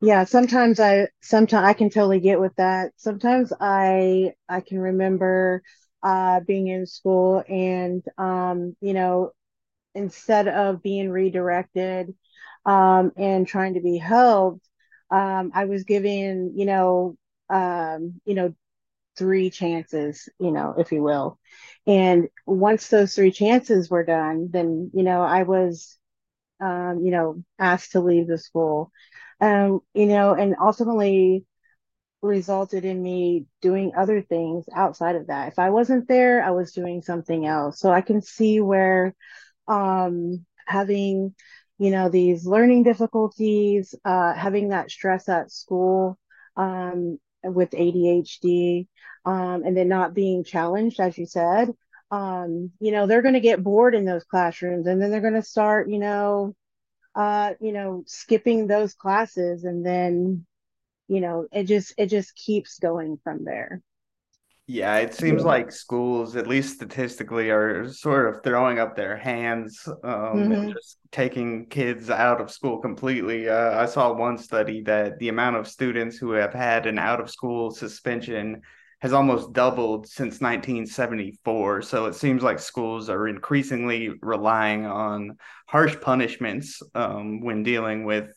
Yeah 0.00 0.24
sometimes 0.24 0.80
i 0.80 1.08
sometimes 1.22 1.66
i 1.66 1.72
can 1.72 1.88
totally 1.88 2.20
get 2.20 2.40
with 2.40 2.54
that. 2.56 2.92
Sometimes 2.96 3.52
i 3.58 4.32
i 4.48 4.60
can 4.60 4.78
remember 4.78 5.62
uh 6.02 6.40
being 6.40 6.68
in 6.68 6.86
school 6.86 7.42
and 7.48 8.04
um 8.18 8.76
you 8.80 8.92
know 8.92 9.32
instead 9.94 10.48
of 10.48 10.82
being 10.82 11.08
redirected 11.08 12.14
um 12.66 13.12
and 13.16 13.46
trying 13.46 13.74
to 13.74 13.80
be 13.80 13.98
helped 13.98 14.66
um 15.10 15.50
i 15.54 15.64
was 15.64 15.84
given 15.84 16.52
you 16.56 16.66
know 16.66 17.16
um 17.50 18.20
you 18.24 18.34
know 18.34 18.54
three 19.16 19.50
chances 19.50 20.28
you 20.40 20.50
know 20.52 20.74
if 20.78 20.92
you 20.92 21.02
will 21.02 21.38
and 21.86 22.28
once 22.46 22.88
those 22.88 23.14
three 23.14 23.32
chances 23.32 23.90
were 23.90 24.04
done 24.04 24.48
then 24.52 24.90
you 24.94 25.02
know 25.04 25.22
i 25.22 25.42
was 25.44 25.98
um 26.60 27.00
you 27.04 27.10
know 27.10 27.42
asked 27.58 27.92
to 27.92 28.00
leave 28.00 28.26
the 28.28 28.38
school 28.38 28.90
um, 29.40 29.80
you 29.94 30.06
know, 30.06 30.34
and 30.34 30.56
ultimately 30.60 31.44
resulted 32.22 32.84
in 32.84 33.02
me 33.02 33.46
doing 33.60 33.92
other 33.96 34.22
things 34.22 34.64
outside 34.74 35.16
of 35.16 35.26
that. 35.28 35.48
If 35.48 35.58
I 35.58 35.70
wasn't 35.70 36.08
there, 36.08 36.42
I 36.42 36.50
was 36.52 36.72
doing 36.72 37.02
something 37.02 37.46
else. 37.46 37.80
So 37.80 37.90
I 37.90 38.00
can 38.00 38.22
see 38.22 38.60
where 38.60 39.14
um, 39.68 40.46
having, 40.66 41.34
you 41.78 41.90
know, 41.90 42.08
these 42.08 42.46
learning 42.46 42.82
difficulties, 42.84 43.94
uh, 44.04 44.32
having 44.32 44.68
that 44.68 44.90
stress 44.90 45.28
at 45.28 45.50
school 45.50 46.18
um, 46.56 47.18
with 47.42 47.70
ADHD, 47.70 48.86
um, 49.24 49.62
and 49.64 49.76
then 49.76 49.88
not 49.88 50.14
being 50.14 50.44
challenged, 50.44 51.00
as 51.00 51.18
you 51.18 51.26
said, 51.26 51.72
um, 52.10 52.70
you 52.78 52.92
know, 52.92 53.06
they're 53.06 53.22
going 53.22 53.34
to 53.34 53.40
get 53.40 53.62
bored 53.62 53.94
in 53.94 54.04
those 54.04 54.24
classrooms 54.24 54.86
and 54.86 55.00
then 55.00 55.10
they're 55.10 55.20
going 55.20 55.34
to 55.34 55.42
start, 55.42 55.88
you 55.88 55.98
know, 55.98 56.54
uh, 57.14 57.54
you 57.60 57.72
know, 57.72 58.04
skipping 58.06 58.66
those 58.66 58.94
classes 58.94 59.64
and 59.64 59.84
then, 59.84 60.46
you 61.08 61.20
know, 61.20 61.46
it 61.52 61.64
just 61.64 61.94
it 61.98 62.06
just 62.06 62.34
keeps 62.36 62.78
going 62.78 63.18
from 63.24 63.44
there. 63.44 63.80
Yeah, 64.66 64.96
it 64.96 65.12
seems 65.12 65.44
like 65.44 65.70
schools, 65.70 66.36
at 66.36 66.46
least 66.46 66.76
statistically, 66.76 67.50
are 67.50 67.86
sort 67.90 68.34
of 68.34 68.42
throwing 68.42 68.78
up 68.78 68.96
their 68.96 69.16
hands 69.16 69.86
um, 69.86 70.00
mm-hmm. 70.02 70.52
and 70.52 70.72
just 70.72 70.98
taking 71.14 71.64
kids 71.66 72.10
out 72.10 72.40
of 72.40 72.50
school 72.50 72.78
completely. 72.78 73.48
Uh, 73.48 73.80
I 73.80 73.86
saw 73.86 74.12
one 74.12 74.36
study 74.36 74.82
that 74.82 75.16
the 75.20 75.28
amount 75.28 75.54
of 75.54 75.68
students 75.68 76.16
who 76.16 76.32
have 76.32 76.52
had 76.52 76.86
an 76.86 76.98
out 76.98 77.20
of 77.20 77.30
school 77.30 77.70
suspension 77.70 78.62
has 78.98 79.12
almost 79.12 79.52
doubled 79.52 80.08
since 80.08 80.40
1974. 80.40 81.82
So 81.82 82.06
it 82.06 82.16
seems 82.16 82.42
like 82.42 82.58
schools 82.58 83.08
are 83.08 83.28
increasingly 83.28 84.10
relying 84.22 84.86
on 84.86 85.36
harsh 85.68 85.94
punishments 86.00 86.82
um, 86.96 87.40
when 87.40 87.62
dealing 87.62 88.04
with 88.04 88.34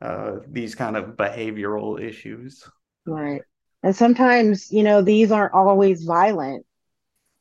uh, 0.00 0.36
these 0.48 0.76
kind 0.76 0.96
of 0.96 1.16
behavioral 1.16 2.00
issues. 2.00 2.62
Right. 3.06 3.42
And 3.82 3.96
sometimes, 3.96 4.70
you 4.70 4.84
know, 4.84 5.02
these 5.02 5.32
aren't 5.32 5.54
always 5.54 6.04
violent 6.04 6.64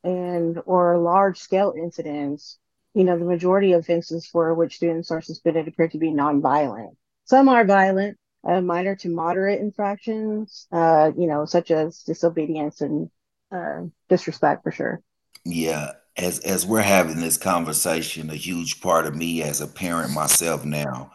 and 0.03 0.59
or 0.65 0.97
large 0.97 1.37
scale 1.37 1.75
incidents. 1.77 2.57
You 2.93 3.03
know, 3.03 3.17
the 3.17 3.25
majority 3.25 3.73
of 3.73 3.81
offenses 3.81 4.27
for 4.27 4.53
which 4.53 4.75
students 4.75 5.11
are 5.11 5.21
suspended 5.21 5.67
appear 5.67 5.87
to 5.89 5.97
be 5.97 6.09
nonviolent. 6.09 6.95
Some 7.25 7.49
are 7.49 7.65
violent, 7.65 8.17
uh, 8.47 8.61
minor 8.61 8.95
to 8.97 9.09
moderate 9.09 9.61
infractions, 9.61 10.67
uh, 10.71 11.11
you 11.17 11.27
know, 11.27 11.45
such 11.45 11.71
as 11.71 12.03
disobedience 12.03 12.81
and 12.81 13.09
uh, 13.51 13.83
disrespect 14.09 14.63
for 14.63 14.71
sure. 14.71 15.01
Yeah, 15.45 15.91
as 16.17 16.39
as 16.39 16.65
we're 16.65 16.81
having 16.81 17.19
this 17.19 17.37
conversation, 17.37 18.29
a 18.29 18.35
huge 18.35 18.81
part 18.81 19.05
of 19.05 19.15
me 19.15 19.41
as 19.41 19.61
a 19.61 19.67
parent 19.67 20.13
myself 20.13 20.63
now 20.63 21.11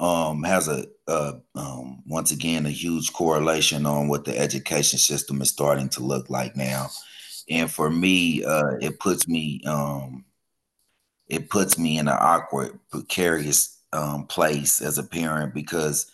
um, 0.00 0.42
has 0.44 0.68
a 0.68 0.86
um, 1.54 2.02
once 2.06 2.30
again 2.30 2.66
a 2.66 2.70
huge 2.70 3.12
correlation 3.12 3.86
on 3.86 4.08
what 4.08 4.24
the 4.24 4.38
education 4.38 4.98
system 4.98 5.40
is 5.42 5.48
starting 5.48 5.88
to 5.90 6.02
look 6.02 6.30
like 6.30 6.56
now, 6.56 6.88
and 7.50 7.70
for 7.70 7.90
me, 7.90 8.44
uh, 8.44 8.76
it 8.80 9.00
puts 9.00 9.26
me 9.26 9.60
um, 9.66 10.24
it 11.28 11.50
puts 11.50 11.78
me 11.78 11.98
in 11.98 12.08
an 12.08 12.16
awkward, 12.18 12.78
precarious 12.90 13.78
um, 13.92 14.26
place 14.26 14.80
as 14.80 14.98
a 14.98 15.02
parent 15.02 15.54
because 15.54 16.10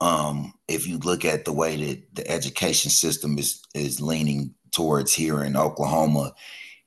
um, 0.00 0.54
if 0.68 0.86
you 0.86 0.98
look 0.98 1.24
at 1.24 1.44
the 1.44 1.52
way 1.52 1.76
that 1.76 2.14
the 2.14 2.30
education 2.30 2.90
system 2.90 3.38
is 3.38 3.62
is 3.74 4.00
leaning 4.00 4.54
towards 4.70 5.12
here 5.12 5.42
in 5.42 5.56
Oklahoma, 5.56 6.32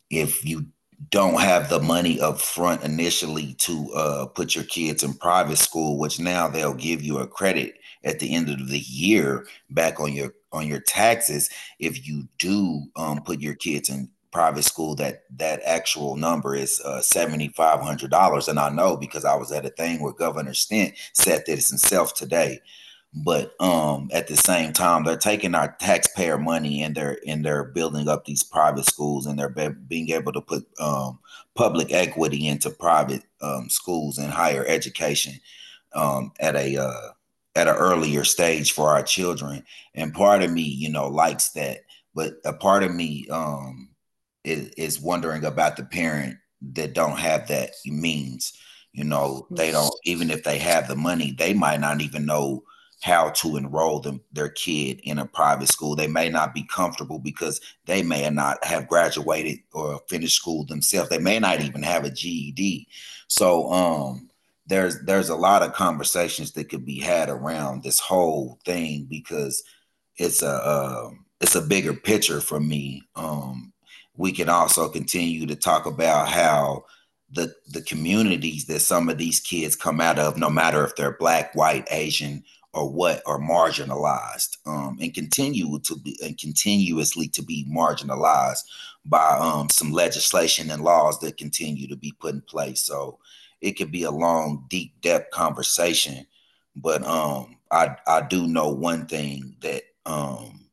if 0.10 0.46
you 0.46 0.66
don't 1.10 1.40
have 1.42 1.70
the 1.70 1.80
money 1.80 2.20
up 2.20 2.40
front 2.40 2.84
initially 2.84 3.54
to 3.54 3.92
uh, 3.94 4.26
put 4.26 4.56
your 4.56 4.64
kids 4.64 5.04
in 5.04 5.14
private 5.14 5.58
school, 5.58 6.00
which 6.00 6.20
now 6.20 6.48
they'll 6.48 6.74
give 6.74 7.04
you 7.04 7.20
a 7.20 7.28
credit 7.28 7.76
at 8.04 8.20
the 8.20 8.34
end 8.34 8.50
of 8.50 8.70
the 8.70 8.80
year 8.80 9.48
back 9.70 10.00
on 10.00 10.14
your 10.14 10.34
on 10.52 10.68
your 10.68 10.80
taxes 10.80 11.50
if 11.80 12.08
you 12.08 12.28
do 12.40 12.84
um, 12.96 13.22
put 13.22 13.42
your 13.42 13.56
kids 13.56 13.90
in 13.90 14.10
private 14.32 14.64
school 14.64 14.96
that 14.96 15.24
that 15.36 15.62
actual 15.66 16.16
number 16.16 16.56
is 16.56 16.82
uh, 16.86 17.00
$7500 17.02 18.48
and 18.48 18.60
i 18.60 18.70
know 18.70 18.98
because 18.98 19.26
i 19.26 19.36
was 19.36 19.52
at 19.52 19.66
a 19.66 19.70
thing 19.70 20.02
where 20.02 20.14
governor 20.14 20.54
Stitt 20.54 20.96
said 21.14 21.44
this 21.46 21.70
himself 21.70 22.14
today. 22.14 22.60
But 23.14 23.60
um 23.62 24.10
at 24.12 24.28
the 24.28 24.36
same 24.38 24.74
time 24.74 25.04
they're 25.04 25.18
taking 25.18 25.56
our 25.56 25.76
taxpayer 25.80 26.38
money 26.38 26.84
and 26.84 26.94
they're 26.94 27.20
and 27.26 27.44
they're 27.44 27.64
building 27.64 28.08
up 28.08 28.26
these 28.26 28.44
private 28.44 28.86
schools 28.86 29.26
and 29.26 29.40
they're 29.40 29.50
be- 29.50 29.70
being 29.70 30.10
able 30.10 30.34
to 30.34 30.42
put 30.42 30.68
um 30.80 31.20
public 31.56 31.92
equity 31.92 32.48
into 32.48 32.70
private 32.70 33.24
um, 33.42 33.70
schools 33.70 34.18
and 34.18 34.32
higher 34.32 34.66
education 34.68 35.34
um 35.94 36.32
at 36.40 36.56
a 36.56 36.78
uh 36.78 37.10
at 37.56 37.68
an 37.68 37.76
earlier 37.76 38.24
stage 38.24 38.72
for 38.74 38.90
our 38.90 39.02
children. 39.04 39.64
And 39.96 40.14
part 40.14 40.44
of 40.44 40.52
me 40.52 40.62
you 40.64 40.90
know 40.90 41.08
likes 41.08 41.50
that. 41.52 41.80
But 42.14 42.34
a 42.46 42.54
part 42.54 42.84
of 42.84 42.94
me 42.94 43.28
um 43.32 43.90
is, 44.48 44.70
is 44.78 45.02
wondering 45.02 45.46
about 45.46 45.78
the 45.78 45.84
parent 45.84 46.38
that 46.74 46.94
don't 46.94 47.20
have 47.20 47.48
that 47.48 47.72
means 47.86 48.54
you 48.94 49.04
know 49.04 49.48
they 49.52 49.72
don't 49.72 49.94
even 50.06 50.32
if 50.32 50.44
they 50.44 50.58
have 50.58 50.88
the 50.88 50.96
money 50.96 51.32
they 51.38 51.54
might 51.54 51.80
not 51.80 52.02
even 52.02 52.26
know 52.26 52.64
how 53.02 53.30
to 53.30 53.58
enroll 53.58 54.00
them 54.00 54.22
their 54.32 54.50
kid 54.50 55.00
in 55.04 55.20
a 55.20 55.26
private 55.26 55.68
school. 55.68 55.96
They 55.96 56.08
may 56.08 56.30
not 56.30 56.54
be 56.54 56.64
comfortable 56.64 57.20
because 57.20 57.62
they 57.86 58.02
may 58.02 58.28
not 58.30 58.64
have 58.66 58.88
graduated 58.88 59.60
or 59.72 60.02
finished 60.10 60.36
school 60.36 60.66
themselves. 60.66 61.10
They 61.10 61.20
may 61.20 61.40
not 61.40 61.62
even 61.62 61.84
have 61.84 62.06
a 62.06 62.10
GED. 62.10 62.88
So 63.28 63.72
um 63.72 64.30
there's 64.66 65.00
there's 65.04 65.30
a 65.30 65.36
lot 65.36 65.62
of 65.62 65.74
conversations 65.74 66.54
that 66.54 66.70
could 66.70 66.86
be 66.86 67.00
had 67.00 67.30
around 67.30 67.84
this 67.84 68.00
whole 68.00 68.60
thing 68.66 69.06
because 69.10 69.64
it's 70.18 70.42
a 70.42 70.50
uh, 70.50 71.10
it's 71.40 71.56
a 71.56 71.62
bigger 71.62 71.94
picture 71.94 72.42
for 72.42 72.60
me. 72.60 73.04
Um 73.16 73.74
we 74.18 74.32
can 74.32 74.50
also 74.50 74.90
continue 74.90 75.46
to 75.46 75.56
talk 75.56 75.86
about 75.86 76.28
how 76.28 76.86
the 77.32 77.54
the 77.70 77.82
communities 77.82 78.66
that 78.66 78.80
some 78.80 79.10
of 79.10 79.18
these 79.18 79.40
kids 79.40 79.76
come 79.76 80.02
out 80.02 80.20
of, 80.20 80.38
no 80.38 80.50
matter 80.50 80.84
if 80.84 80.96
they're 80.96 81.18
black, 81.18 81.54
white, 81.56 81.88
Asian, 81.92 82.44
or 82.74 82.90
what 82.90 83.22
are 83.26 83.40
marginalized 83.40 84.58
um, 84.66 84.98
and 85.02 85.14
continue 85.14 85.80
to 85.80 85.96
be 85.98 86.18
and 86.24 86.38
continuously 86.38 87.28
to 87.28 87.44
be 87.44 87.66
marginalized 87.70 88.64
by 89.06 89.38
um, 89.40 89.70
some 89.70 89.92
legislation 89.92 90.70
and 90.72 90.84
laws 90.84 91.20
that 91.20 91.38
continue 91.38 91.88
to 91.88 91.96
be 91.96 92.14
put 92.20 92.34
in 92.34 92.42
place. 92.42 92.82
So 92.82 93.20
it 93.62 93.74
could 93.74 93.92
be 93.92 94.04
a 94.04 94.12
long, 94.12 94.66
deep 94.70 95.00
depth 95.02 95.32
conversation, 95.32 96.26
but 96.76 97.04
um, 97.04 97.58
I 97.72 97.96
I 98.08 98.22
do 98.22 98.48
know 98.48 98.70
one 98.70 99.06
thing 99.06 99.56
that 99.62 99.84
um, 100.06 100.68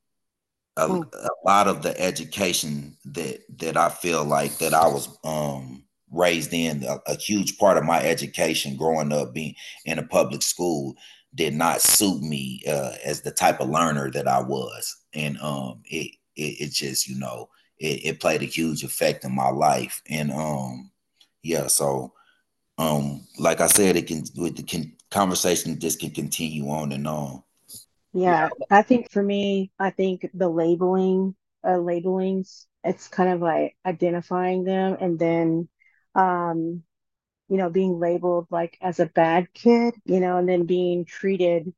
a, 0.77 0.87
hmm. 0.87 1.03
a, 1.13 1.29
lot 1.45 1.69
of 1.69 1.83
the 1.83 1.99
education 2.01 2.97
that 3.15 3.41
that 3.59 3.77
I 3.77 3.89
feel 3.89 4.25
like 4.25 4.59
that 4.59 4.75
I 4.75 4.87
was 4.87 5.09
um, 5.25 5.85
raised 6.11 6.53
in 6.53 6.85
a, 6.85 6.99
a, 7.07 7.17
huge 7.17 7.59
part 7.59 7.77
of 7.77 7.85
my 7.85 8.03
education 8.03 8.77
growing 8.77 9.13
up 9.13 9.35
being 9.35 9.55
in 9.85 9.99
a 9.99 10.07
public 10.07 10.43
school 10.43 10.95
did 11.35 11.55
not 11.55 11.81
suit 11.81 12.23
me 12.23 12.63
uh, 12.69 12.93
as 13.05 13.23
the 13.23 13.31
type 13.31 13.61
of 13.61 13.69
learner 13.69 14.11
that 14.13 14.29
I 14.29 14.41
was, 14.41 14.97
and 15.15 15.39
um, 15.41 15.83
it, 15.87 16.13
it 16.37 16.61
it 16.61 16.73
just 16.73 17.09
you 17.09 17.19
know 17.19 17.49
it, 17.79 18.05
it 18.05 18.21
played 18.21 18.43
a 18.43 18.47
huge 18.47 18.85
effect 18.85 19.25
in 19.25 19.35
my 19.35 19.51
life. 19.51 20.03
And 20.09 20.31
um, 20.31 20.91
yeah, 21.43 21.67
so 21.67 22.13
um, 22.79 23.27
like 23.39 23.61
I 23.61 23.67
said, 23.67 23.97
it 23.97 24.07
can 24.07 24.25
with 24.37 24.57
the 24.57 24.63
can, 24.63 24.93
conversation 25.11 25.79
just 25.79 26.01
can 26.01 26.11
continue 26.11 26.69
on 26.69 26.93
and 26.93 27.07
on. 27.07 27.43
Yeah, 28.13 28.49
I 28.71 28.83
think 28.83 29.11
for 29.11 29.23
me, 29.23 29.73
I 29.79 29.91
think 29.91 30.31
the 30.35 30.49
labeling, 30.49 31.35
uh, 31.67 31.79
labelings, 31.79 32.67
it's 32.85 33.09
kind 33.09 33.31
of 33.31 33.41
like 33.41 33.77
identifying 33.87 34.65
them 34.65 34.97
and 35.01 35.19
then, 35.19 35.69
um, 36.15 36.83
you 37.49 37.57
know, 37.59 37.71
being 37.71 37.99
labeled 37.99 38.47
like 38.51 38.79
as 38.81 39.01
a 39.01 39.07
bad 39.07 39.53
kid, 39.55 39.95
you 40.05 40.21
know, 40.21 40.39
and 40.39 40.49
then 40.49 40.67
being 40.67 41.05
treated 41.05 41.73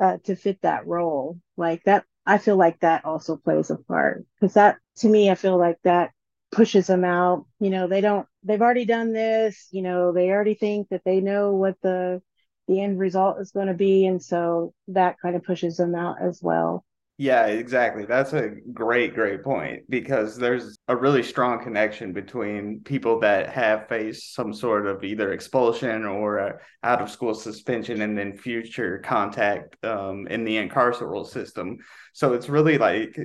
uh, 0.00 0.18
to 0.24 0.36
fit 0.36 0.60
that 0.62 0.86
role. 0.86 1.38
Like 1.56 1.84
that, 1.84 2.04
I 2.26 2.38
feel 2.38 2.56
like 2.56 2.80
that 2.80 3.04
also 3.04 3.36
plays 3.36 3.70
a 3.70 3.76
part 3.76 4.24
because 4.40 4.54
that, 4.54 4.78
to 4.98 5.08
me, 5.08 5.30
I 5.30 5.34
feel 5.34 5.58
like 5.58 5.78
that 5.84 6.12
pushes 6.50 6.86
them 6.86 7.04
out. 7.04 7.46
You 7.60 7.70
know, 7.70 7.88
they 7.88 8.00
don't, 8.00 8.26
they've 8.44 8.62
already 8.62 8.84
done 8.84 9.12
this, 9.12 9.68
you 9.72 9.82
know, 9.82 10.12
they 10.12 10.30
already 10.30 10.54
think 10.54 10.88
that 10.90 11.02
they 11.04 11.20
know 11.20 11.52
what 11.54 11.76
the, 11.82 12.22
the 12.68 12.80
end 12.82 12.98
result 12.98 13.40
is 13.40 13.52
going 13.52 13.68
to 13.68 13.74
be. 13.74 14.06
And 14.06 14.22
so 14.22 14.74
that 14.88 15.16
kind 15.20 15.36
of 15.36 15.44
pushes 15.44 15.76
them 15.76 15.94
out 15.94 16.22
as 16.22 16.40
well. 16.42 16.84
Yeah, 17.22 17.46
exactly. 17.46 18.04
That's 18.04 18.32
a 18.32 18.48
great, 18.72 19.14
great 19.14 19.44
point 19.44 19.88
because 19.88 20.36
there's 20.36 20.76
a 20.88 20.96
really 20.96 21.22
strong 21.22 21.62
connection 21.62 22.12
between 22.12 22.80
people 22.80 23.20
that 23.20 23.48
have 23.50 23.86
faced 23.86 24.34
some 24.34 24.52
sort 24.52 24.88
of 24.88 25.04
either 25.04 25.30
expulsion 25.30 26.04
or 26.04 26.60
out 26.82 27.00
of 27.00 27.08
school 27.08 27.34
suspension 27.34 28.02
and 28.02 28.18
then 28.18 28.36
future 28.36 28.98
contact 28.98 29.76
um, 29.84 30.26
in 30.26 30.42
the 30.42 30.56
incarceral 30.56 31.24
system. 31.24 31.78
So 32.12 32.32
it's 32.32 32.48
really 32.48 32.76
like 32.76 33.16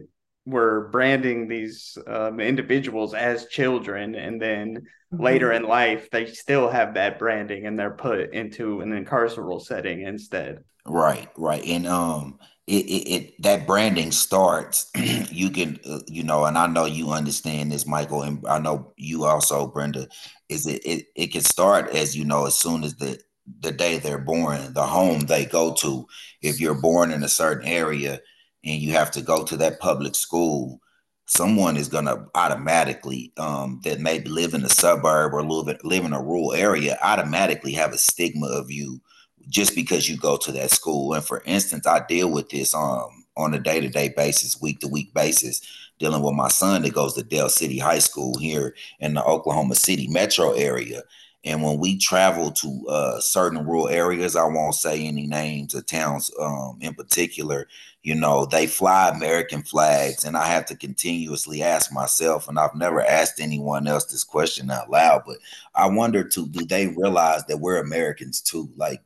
we're 0.46 0.90
branding 0.90 1.48
these 1.48 1.98
um, 2.06 2.40
individuals 2.40 3.16
as 3.16 3.48
children 3.48 4.14
and 4.14 4.40
then 4.40 4.76
mm-hmm. 5.12 5.24
later 5.24 5.54
in 5.54 5.64
life 5.64 6.12
they 6.12 6.28
still 6.28 6.70
have 6.70 6.94
that 6.94 7.18
branding 7.18 7.66
and 7.66 7.80
they're 7.80 7.90
put 7.90 8.32
into 8.32 8.80
an 8.82 8.92
incarceral 8.92 9.60
setting 9.60 10.04
instead 10.04 10.60
right 10.86 11.28
right 11.36 11.66
and 11.66 11.86
um 11.86 12.40
it, 12.68 12.86
it, 12.86 13.10
it 13.10 13.42
that 13.42 13.66
branding 13.66 14.12
starts 14.12 14.92
you 15.32 15.50
can 15.50 15.80
uh, 15.90 16.00
you 16.08 16.24
know 16.24 16.46
and 16.46 16.58
i 16.58 16.68
know 16.68 16.86
you 16.86 17.12
understand 17.12 17.72
this 17.72 17.88
michael 17.88 18.24
and 18.24 18.46
i 18.48 18.60
know 18.60 18.94
you 18.98 19.24
also 19.24 19.68
brenda 19.68 20.08
is 20.50 20.68
it, 20.68 20.82
it 20.86 21.06
it 21.16 21.28
can 21.32 21.42
start 21.42 21.90
as 21.92 22.16
you 22.16 22.26
know 22.26 22.46
as 22.46 22.56
soon 22.56 22.84
as 22.84 22.96
the 22.96 23.18
the 23.60 23.72
day 23.72 23.98
they're 23.98 24.18
born 24.18 24.74
the 24.74 24.84
home 24.84 25.22
they 25.22 25.46
go 25.46 25.74
to. 25.74 26.06
If 26.42 26.60
you're 26.60 26.80
born 26.80 27.12
in 27.12 27.24
a 27.24 27.30
certain 27.30 27.68
area 27.68 28.20
and 28.64 28.82
you 28.82 28.94
have 28.94 29.12
to 29.12 29.22
go 29.22 29.44
to 29.46 29.58
that 29.58 29.80
public 29.80 30.16
school, 30.16 30.80
someone 31.28 31.78
is 31.78 31.88
going 31.88 32.06
to 32.06 32.26
automatically 32.36 33.32
um, 33.38 33.82
that 33.84 34.00
may 34.00 34.22
live 34.22 34.54
in 34.54 34.64
a 34.64 34.70
suburb 34.70 35.34
or 35.34 35.44
live, 35.44 35.78
live 35.84 36.06
in 36.06 36.14
a 36.14 36.22
rural 36.22 36.54
area 36.54 36.98
automatically 37.02 37.74
have 37.74 37.94
a 37.94 37.98
stigma 37.98 38.48
of 38.48 38.72
you 38.72 39.02
just 39.50 39.76
because 39.76 40.10
you 40.10 40.18
go 40.18 40.38
to 40.38 40.52
that 40.54 40.72
school. 40.72 41.14
And 41.14 41.24
for 41.24 41.42
instance, 41.46 41.88
I 41.88 42.06
deal 42.08 42.30
with 42.32 42.50
this 42.50 42.74
um, 42.74 43.26
on 43.36 43.54
a 43.54 43.60
day 43.60 43.80
to 43.80 43.90
day 43.90 44.10
basis, 44.10 44.62
week 44.62 44.80
to 44.80 44.88
week 44.88 45.14
basis, 45.14 45.62
dealing 46.00 46.24
with 46.24 46.34
my 46.34 46.50
son 46.50 46.82
that 46.82 46.94
goes 46.94 47.14
to 47.14 47.24
Del 47.24 47.50
City 47.50 47.80
High 47.80 48.00
School 48.00 48.38
here 48.38 48.76
in 49.00 49.14
the 49.14 49.24
Oklahoma 49.24 49.76
City 49.76 50.08
metro 50.08 50.52
area. 50.52 51.04
And 51.44 51.64
when 51.64 51.80
we 51.80 51.98
travel 51.98 52.52
to 52.52 52.86
uh, 52.90 53.20
certain 53.22 53.66
rural 53.66 53.88
areas, 53.88 54.36
I 54.36 54.44
won't 54.46 54.76
say 54.76 55.06
any 55.06 55.28
names 55.28 55.74
of 55.74 55.86
towns 55.86 56.30
um, 56.42 56.78
in 56.82 56.94
particular, 56.94 57.68
you 58.04 58.16
know, 58.16 58.46
they 58.46 58.68
fly 58.68 59.10
American 59.10 59.64
flags. 59.64 60.26
And 60.26 60.36
I 60.36 60.48
have 60.48 60.66
to 60.66 60.76
continuously 60.76 61.64
ask 61.64 61.94
myself, 61.94 62.50
and 62.50 62.60
I've 62.60 62.76
never 62.76 63.02
asked 63.02 63.40
anyone 63.40 63.88
else 63.88 64.06
this 64.06 64.24
question 64.24 64.70
out 64.70 64.90
loud, 64.90 65.24
but 65.26 65.38
I 65.74 65.88
wonder 65.88 66.24
too, 66.24 66.48
do 66.48 66.66
they 66.66 66.88
realize 66.88 67.46
that 67.46 67.60
we're 67.60 67.78
Americans 67.82 68.42
too? 68.42 68.70
Like, 68.76 69.02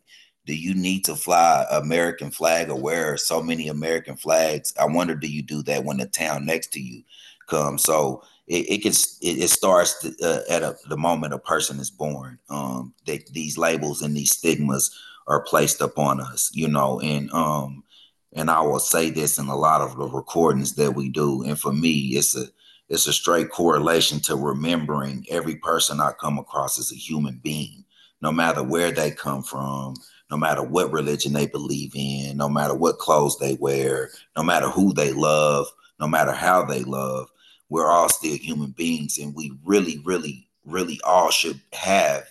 do 0.51 0.57
you 0.57 0.73
need 0.73 1.05
to 1.05 1.15
fly 1.15 1.65
American 1.71 2.29
flag 2.29 2.69
or 2.69 2.75
wear 2.75 3.15
so 3.15 3.41
many 3.41 3.69
American 3.69 4.17
flags? 4.17 4.73
I 4.77 4.85
wonder, 4.85 5.15
do 5.15 5.31
you 5.31 5.41
do 5.41 5.63
that 5.63 5.85
when 5.85 5.95
the 5.95 6.07
town 6.07 6.45
next 6.45 6.73
to 6.73 6.81
you 6.81 7.03
comes? 7.47 7.83
So 7.83 8.21
it, 8.47 8.69
it 8.69 8.81
can 8.81 8.91
it, 8.91 9.43
it 9.43 9.49
starts 9.49 10.01
to, 10.01 10.13
uh, 10.21 10.41
at 10.49 10.61
a, 10.61 10.75
the 10.89 10.97
moment 10.97 11.33
a 11.33 11.39
person 11.39 11.79
is 11.79 11.89
born. 11.89 12.37
Um, 12.49 12.93
these 13.05 13.57
labels 13.57 14.01
and 14.01 14.13
these 14.13 14.35
stigmas 14.35 14.93
are 15.25 15.41
placed 15.41 15.79
upon 15.79 16.19
us, 16.19 16.51
you 16.53 16.67
know, 16.67 16.99
and 16.99 17.31
um, 17.31 17.85
and 18.33 18.51
I 18.51 18.59
will 18.59 18.79
say 18.79 19.09
this 19.09 19.39
in 19.39 19.47
a 19.47 19.55
lot 19.55 19.79
of 19.79 19.95
the 19.95 20.09
recordings 20.09 20.75
that 20.75 20.95
we 20.95 21.07
do. 21.07 21.43
And 21.43 21.57
for 21.57 21.71
me, 21.71 22.17
it's 22.17 22.35
a 22.35 22.47
it's 22.89 23.07
a 23.07 23.13
straight 23.13 23.51
correlation 23.51 24.19
to 24.23 24.35
remembering 24.35 25.25
every 25.29 25.55
person 25.55 26.01
I 26.01 26.11
come 26.11 26.37
across 26.37 26.77
as 26.77 26.91
a 26.91 26.95
human 26.95 27.39
being, 27.41 27.85
no 28.21 28.33
matter 28.33 28.61
where 28.61 28.91
they 28.91 29.11
come 29.11 29.43
from, 29.43 29.95
no 30.31 30.37
matter 30.37 30.63
what 30.63 30.91
religion 30.91 31.33
they 31.33 31.45
believe 31.45 31.91
in, 31.93 32.37
no 32.37 32.49
matter 32.49 32.73
what 32.73 32.97
clothes 32.97 33.37
they 33.37 33.55
wear, 33.59 34.09
no 34.35 34.41
matter 34.41 34.69
who 34.69 34.93
they 34.93 35.11
love, 35.11 35.67
no 35.99 36.07
matter 36.07 36.31
how 36.31 36.63
they 36.63 36.83
love 36.83 37.29
we're 37.71 37.89
all 37.89 38.09
still 38.09 38.35
human 38.35 38.71
beings 38.71 39.17
and 39.17 39.33
we 39.33 39.53
really, 39.63 39.99
really, 40.03 40.45
really 40.65 40.99
all 41.05 41.31
should 41.31 41.59
have 41.71 42.29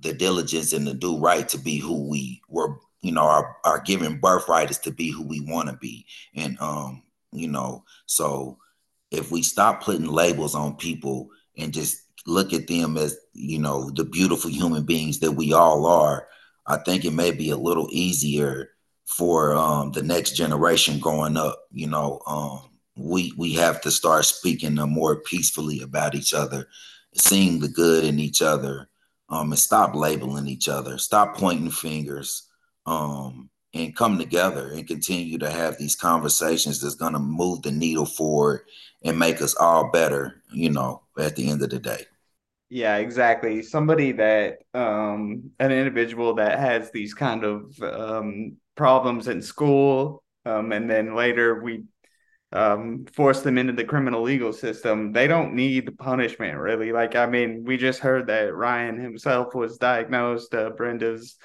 the 0.00 0.12
diligence 0.12 0.72
and 0.72 0.86
the 0.86 0.94
do 0.94 1.18
right 1.18 1.48
to 1.48 1.58
be 1.58 1.76
who 1.78 2.08
we 2.08 2.40
were, 2.48 2.78
you 3.02 3.10
know, 3.10 3.24
our, 3.24 3.56
our 3.64 3.80
given 3.80 4.20
birthright 4.20 4.70
is 4.70 4.78
to 4.78 4.92
be 4.92 5.10
who 5.10 5.26
we 5.26 5.40
want 5.40 5.68
to 5.68 5.76
be. 5.78 6.06
And 6.36 6.56
um, 6.60 7.02
you 7.32 7.48
know, 7.48 7.84
so 8.06 8.56
if 9.10 9.32
we 9.32 9.42
stop 9.42 9.82
putting 9.82 10.06
labels 10.06 10.54
on 10.54 10.76
people 10.76 11.30
and 11.58 11.74
just 11.74 12.02
look 12.24 12.52
at 12.52 12.68
them 12.68 12.96
as, 12.96 13.18
you 13.32 13.58
know, 13.58 13.90
the 13.90 14.04
beautiful 14.04 14.50
human 14.50 14.84
beings 14.84 15.18
that 15.18 15.32
we 15.32 15.52
all 15.52 15.84
are, 15.84 16.28
I 16.66 16.78
think 16.78 17.04
it 17.04 17.12
may 17.12 17.30
be 17.30 17.50
a 17.50 17.56
little 17.56 17.88
easier 17.90 18.70
for 19.04 19.54
um 19.54 19.92
the 19.92 20.02
next 20.02 20.32
generation 20.32 20.98
growing 20.98 21.36
up, 21.36 21.58
you 21.70 21.86
know, 21.86 22.20
um 22.26 22.70
we 22.96 23.32
we 23.36 23.54
have 23.54 23.80
to 23.82 23.90
start 23.90 24.24
speaking 24.24 24.74
more 24.74 25.16
peacefully 25.16 25.80
about 25.82 26.14
each 26.14 26.32
other, 26.32 26.68
seeing 27.14 27.60
the 27.60 27.68
good 27.68 28.04
in 28.04 28.18
each 28.18 28.40
other, 28.42 28.88
um, 29.28 29.50
and 29.52 29.58
stop 29.58 29.94
labeling 29.94 30.46
each 30.46 30.68
other, 30.68 30.98
stop 30.98 31.36
pointing 31.36 31.70
fingers, 31.70 32.48
um, 32.86 33.50
and 33.72 33.96
come 33.96 34.18
together 34.18 34.70
and 34.70 34.86
continue 34.86 35.38
to 35.38 35.50
have 35.50 35.76
these 35.76 35.96
conversations 35.96 36.80
that's 36.80 36.94
going 36.94 37.12
to 37.12 37.18
move 37.18 37.62
the 37.62 37.72
needle 37.72 38.06
forward 38.06 38.60
and 39.02 39.18
make 39.18 39.42
us 39.42 39.54
all 39.56 39.90
better. 39.90 40.42
You 40.52 40.70
know, 40.70 41.02
at 41.18 41.36
the 41.36 41.50
end 41.50 41.62
of 41.62 41.70
the 41.70 41.80
day. 41.80 42.06
Yeah, 42.74 42.96
exactly. 42.96 43.62
Somebody 43.62 44.10
that 44.12 44.58
um, 44.74 45.52
an 45.60 45.70
individual 45.70 46.34
that 46.34 46.58
has 46.58 46.90
these 46.90 47.14
kind 47.14 47.44
of 47.44 47.80
um, 47.80 48.56
problems 48.74 49.28
in 49.28 49.42
school, 49.42 50.24
um, 50.44 50.72
and 50.72 50.90
then 50.90 51.14
later 51.14 51.62
we 51.62 51.84
um, 52.52 53.06
force 53.14 53.42
them 53.42 53.58
into 53.58 53.74
the 53.74 53.84
criminal 53.84 54.22
legal 54.22 54.52
system. 54.52 55.12
They 55.12 55.28
don't 55.28 55.54
need 55.54 55.96
punishment, 55.98 56.58
really. 56.58 56.90
Like, 56.90 57.14
I 57.14 57.26
mean, 57.26 57.62
we 57.64 57.76
just 57.76 58.00
heard 58.00 58.26
that 58.26 58.52
Ryan 58.52 58.98
himself 58.98 59.54
was 59.54 59.78
diagnosed. 59.78 60.52
Uh, 60.52 60.70
Brenda's 60.70 61.36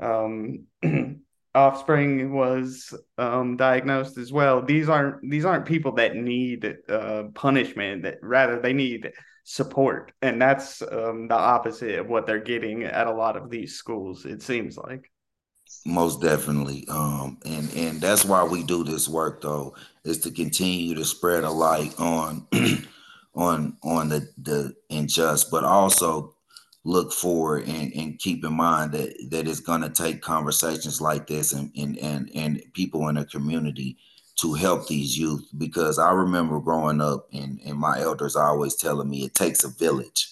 um, 0.00 0.64
offspring 1.54 2.32
was 2.32 2.92
um, 3.18 3.56
diagnosed 3.56 4.18
as 4.18 4.32
well. 4.32 4.60
These 4.60 4.88
aren't 4.88 5.30
these 5.30 5.44
aren't 5.44 5.66
people 5.66 5.92
that 5.92 6.16
need 6.16 6.74
uh, 6.88 7.24
punishment. 7.34 8.02
That 8.02 8.18
rather 8.20 8.58
they 8.60 8.72
need 8.72 9.12
support, 9.44 10.12
and 10.22 10.40
that's 10.40 10.82
um, 10.82 11.28
the 11.28 11.34
opposite 11.34 11.98
of 11.98 12.08
what 12.08 12.26
they're 12.26 12.38
getting 12.38 12.84
at 12.84 13.06
a 13.06 13.12
lot 13.12 13.36
of 13.36 13.50
these 13.50 13.74
schools. 13.74 14.24
It 14.24 14.42
seems 14.42 14.76
like. 14.76 15.10
Most 15.86 16.20
definitely. 16.20 16.86
Um, 16.88 17.38
and 17.44 17.72
and 17.74 18.00
that's 18.00 18.24
why 18.24 18.44
we 18.44 18.62
do 18.62 18.84
this 18.84 19.08
work 19.08 19.40
though, 19.40 19.74
is 20.04 20.18
to 20.20 20.30
continue 20.30 20.94
to 20.94 21.04
spread 21.04 21.44
a 21.44 21.50
light 21.50 21.94
on 21.98 22.46
on 23.34 23.76
on 23.82 24.08
the 24.08 24.28
the 24.38 24.74
unjust, 24.90 25.50
but 25.50 25.64
also 25.64 26.34
look 26.84 27.12
forward 27.12 27.66
and, 27.68 27.92
and 27.94 28.18
keep 28.18 28.44
in 28.44 28.52
mind 28.52 28.92
that 28.92 29.14
that 29.30 29.48
it's 29.48 29.60
gonna 29.60 29.88
take 29.88 30.20
conversations 30.20 31.00
like 31.00 31.26
this 31.26 31.52
and 31.52 31.70
and 31.76 31.98
and, 31.98 32.30
and 32.34 32.62
people 32.74 33.08
in 33.08 33.16
the 33.16 33.24
community 33.24 33.96
to 34.36 34.54
help 34.54 34.86
these 34.86 35.18
youth 35.18 35.46
because 35.58 35.98
I 35.98 36.10
remember 36.12 36.58
growing 36.58 37.00
up 37.00 37.28
and, 37.32 37.60
and 37.64 37.78
my 37.78 38.00
elders 38.00 38.36
always 38.36 38.76
telling 38.76 39.08
me 39.08 39.24
it 39.24 39.34
takes 39.34 39.64
a 39.64 39.68
village. 39.68 40.28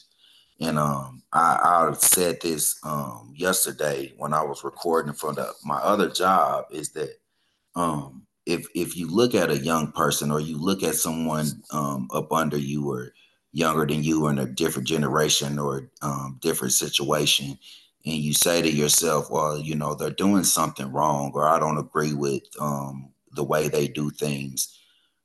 And 0.61 0.79
um, 0.79 1.23
I, 1.33 1.89
I 1.91 1.93
said 1.95 2.41
this 2.41 2.79
um, 2.85 3.33
yesterday 3.37 4.13
when 4.17 4.35
I 4.35 4.43
was 4.43 4.65
recording 4.65 5.15
for 5.15 5.33
the, 5.33 5.53
my 5.65 5.79
other 5.79 6.11
job 6.11 6.67
is 6.71 6.91
that 6.91 7.11
um, 7.75 8.27
if 8.47 8.67
if 8.75 8.97
you 8.97 9.09
look 9.09 9.35
at 9.35 9.51
a 9.51 9.59
young 9.59 9.93
person 9.93 10.31
or 10.31 10.41
you 10.41 10.59
look 10.59 10.83
at 10.83 10.95
someone 10.95 11.63
um, 11.73 12.09
up 12.13 12.33
under 12.33 12.57
you 12.59 12.91
or 12.91 13.13
younger 13.53 13.87
than 13.87 14.03
you 14.03 14.25
or 14.25 14.31
in 14.31 14.39
a 14.39 14.47
different 14.47 14.89
generation 14.89 15.59
or 15.59 15.91
um, 16.03 16.39
different 16.41 16.73
situation, 16.73 17.59
and 18.05 18.17
you 18.17 18.33
say 18.33 18.63
to 18.63 18.71
yourself, 18.71 19.31
well, 19.31 19.59
you 19.59 19.75
know, 19.75 19.95
they're 19.95 20.11
doing 20.11 20.45
something 20.45 20.91
wrong 20.93 21.33
or 21.35 21.47
I 21.49 21.59
don't 21.59 21.79
agree 21.79 22.15
with 22.15 22.43
um, 22.61 23.11
the 23.33 23.45
way 23.45 23.69
they 23.69 23.89
do 23.89 24.11
things 24.11 24.81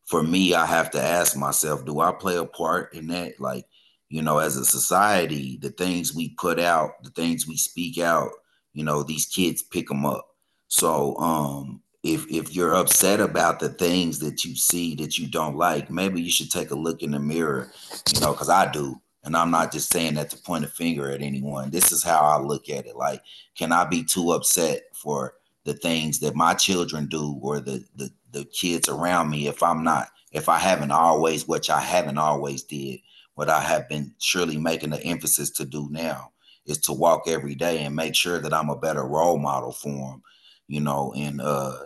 for 0.06 0.22
me, 0.22 0.54
I 0.54 0.66
have 0.66 0.92
to 0.92 1.02
ask 1.02 1.36
myself, 1.36 1.86
do 1.86 2.00
I 2.00 2.12
play 2.12 2.38
a 2.38 2.46
part 2.46 2.94
in 2.94 3.08
that? 3.08 3.40
Like, 3.40 3.66
you 4.10 4.22
know, 4.22 4.38
as 4.38 4.56
a 4.56 4.64
society, 4.64 5.58
the 5.58 5.72
things 5.72 6.14
we 6.14 6.30
put 6.30 6.60
out, 6.60 7.04
the 7.04 7.10
things 7.10 7.48
we 7.48 7.58
speak 7.58 7.98
out, 7.98 8.30
you 8.74 8.84
know, 8.84 9.02
these 9.02 9.26
kids 9.26 9.64
pick 9.64 9.88
them 9.88 10.06
up. 10.06 10.28
So, 10.68 11.18
um, 11.18 11.82
if 12.04 12.28
if 12.30 12.56
you're 12.56 12.76
upset 12.76 13.20
about 13.20 13.60
the 13.60 13.70
things 13.70 14.20
that 14.20 14.46
you 14.46 14.56
see 14.56 14.94
that 14.96 15.18
you 15.18 15.28
don't 15.28 15.58
like, 15.58 15.90
maybe 15.90 16.22
you 16.22 16.30
should 16.30 16.52
take 16.52 16.70
a 16.70 16.76
look 16.76 17.02
in 17.02 17.12
the 17.12 17.20
mirror, 17.20 17.72
you 18.14 18.20
know, 18.20 18.32
because 18.32 18.50
I 18.50 18.72
do. 18.72 19.02
And 19.24 19.36
I'm 19.36 19.50
not 19.50 19.72
just 19.72 19.92
saying 19.92 20.14
that 20.16 20.30
to 20.30 20.38
point 20.38 20.66
a 20.66 20.68
finger 20.68 21.10
at 21.10 21.24
anyone. 21.24 21.72
This 21.72 21.92
is 21.92 22.04
how 22.04 22.20
I 22.20 22.40
look 22.40 22.70
at 22.70 22.86
it. 22.86 22.96
Like, 22.96 23.24
can 23.58 23.72
I 23.72 23.86
be 23.86 24.04
too 24.04 24.34
upset 24.34 24.84
for 24.94 25.34
the 25.66 25.74
things 25.74 26.20
that 26.20 26.36
my 26.36 26.54
children 26.54 27.08
do 27.08 27.38
or 27.42 27.60
the 27.60 27.84
the, 27.98 28.10
the 28.32 28.46
kids 28.46 28.88
around 28.88 29.30
me 29.30 29.48
if 29.48 29.62
I'm 29.62 29.84
not, 29.84 30.10
if 30.32 30.50
I 30.50 30.58
haven't 30.58 30.92
always, 30.92 31.48
which 31.48 31.70
I 31.70 31.82
haven't 31.82 32.18
always 32.18 32.64
did, 32.64 33.00
what 33.36 33.50
I 33.50 33.60
have 33.62 33.90
been 33.90 34.14
surely 34.20 34.58
making 34.58 34.92
the 34.92 35.04
emphasis 35.04 35.50
to 35.52 35.66
do 35.66 35.90
now 35.92 36.32
is 36.66 36.78
to 36.80 36.94
walk 36.94 37.28
every 37.28 37.56
day 37.56 37.84
and 37.84 37.96
make 37.96 38.16
sure 38.16 38.40
that 38.40 38.54
I'm 38.54 38.70
a 38.70 38.78
better 38.78 39.06
role 39.06 39.38
model 39.38 39.72
for 39.72 39.90
them, 39.90 40.24
you 40.68 40.80
know, 40.80 41.14
and 41.18 41.42
uh 41.42 41.80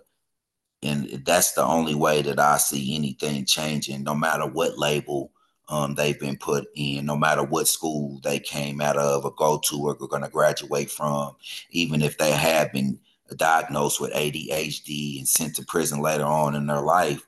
and 0.81 1.23
that's 1.25 1.53
the 1.53 1.63
only 1.63 1.95
way 1.95 2.21
that 2.21 2.39
I 2.39 2.57
see 2.57 2.95
anything 2.95 3.45
changing, 3.45 4.03
no 4.03 4.15
matter 4.15 4.45
what 4.45 4.77
label 4.77 5.31
um, 5.67 5.95
they've 5.95 6.19
been 6.19 6.37
put 6.37 6.67
in, 6.75 7.05
no 7.05 7.17
matter 7.17 7.43
what 7.43 7.67
school 7.67 8.19
they 8.23 8.39
came 8.39 8.81
out 8.81 8.97
of 8.97 9.25
or 9.25 9.33
go 9.35 9.59
to 9.65 9.75
or 9.77 9.91
are 9.91 10.07
going 10.07 10.23
to 10.23 10.29
graduate 10.29 10.89
from, 10.89 11.35
even 11.71 12.01
if 12.01 12.17
they 12.17 12.31
have 12.31 12.71
been 12.71 12.99
diagnosed 13.35 14.01
with 14.01 14.13
ADHD 14.13 15.19
and 15.19 15.27
sent 15.27 15.55
to 15.55 15.65
prison 15.65 16.01
later 16.01 16.25
on 16.25 16.55
in 16.55 16.67
their 16.67 16.81
life, 16.81 17.25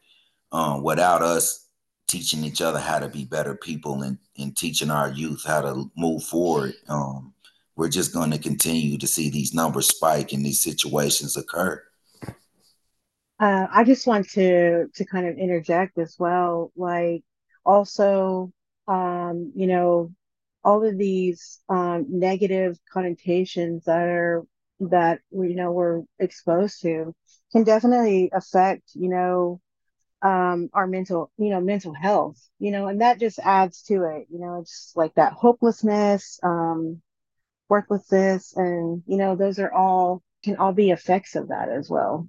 um, 0.52 0.84
without 0.84 1.22
us 1.22 1.68
teaching 2.08 2.44
each 2.44 2.62
other 2.62 2.80
how 2.80 3.00
to 3.00 3.08
be 3.08 3.24
better 3.24 3.56
people 3.56 4.04
and, 4.04 4.18
and 4.38 4.56
teaching 4.58 4.92
our 4.92 5.10
youth 5.10 5.44
how 5.46 5.62
to 5.62 5.90
move 5.96 6.24
forward, 6.24 6.74
um, 6.90 7.34
we're 7.76 7.90
just 7.90 8.14
going 8.14 8.32
to 8.32 8.38
continue 8.38 8.98
to 8.98 9.08
see 9.08 9.30
these 9.30 9.54
numbers 9.54 9.88
spike 9.88 10.34
and 10.34 10.46
these 10.46 10.62
situations 10.62 11.38
occur. 11.38 11.82
Uh, 13.40 13.66
I 13.72 13.84
just 13.84 14.06
want 14.06 14.30
to 14.32 14.88
to 14.94 15.06
kind 15.06 15.26
of 15.26 15.38
interject 15.38 15.98
as 15.98 16.16
well, 16.20 16.72
like 16.76 17.24
also, 17.66 18.52
um, 18.88 19.52
you 19.56 19.66
know, 19.66 20.12
all 20.64 20.86
of 20.86 20.96
these 20.98 21.60
um, 21.68 22.06
negative 22.08 22.78
connotations 22.92 23.86
that 23.86 24.08
are 24.08 24.46
that 24.89 25.20
you 25.32 25.56
know 25.56 25.72
we're 25.72 26.02
exposed 26.20 26.82
to 26.82 27.13
can 27.52 27.63
definitely 27.63 28.30
affect 28.34 28.84
you 28.94 29.10
know 29.10 29.62
um 30.22 30.70
our 30.74 30.88
mental 30.88 31.32
you 31.38 31.50
know 31.50 31.62
mental 31.62 31.94
health 31.94 32.38
you 32.60 32.72
know 32.72 32.88
and 32.88 33.02
that 33.02 33.20
just 33.20 33.39
adds 33.39 33.84
to 33.84 34.04
it 34.04 34.28
you 34.30 34.39
know 34.39 34.60
it's 34.60 34.94
like 34.96 35.13
that 35.15 35.34
hopelessness 35.34 36.39
um 36.44 37.02
worthlessness 37.70 38.56
and 38.56 39.04
you 39.08 39.17
know 39.17 39.36
those 39.36 39.60
are 39.60 39.72
all 39.72 40.22
can 40.44 40.58
all 40.58 40.74
be 40.74 40.91
effects 40.91 41.36
of 41.36 41.50
that 41.50 41.70
as 41.70 41.89
well 41.89 42.28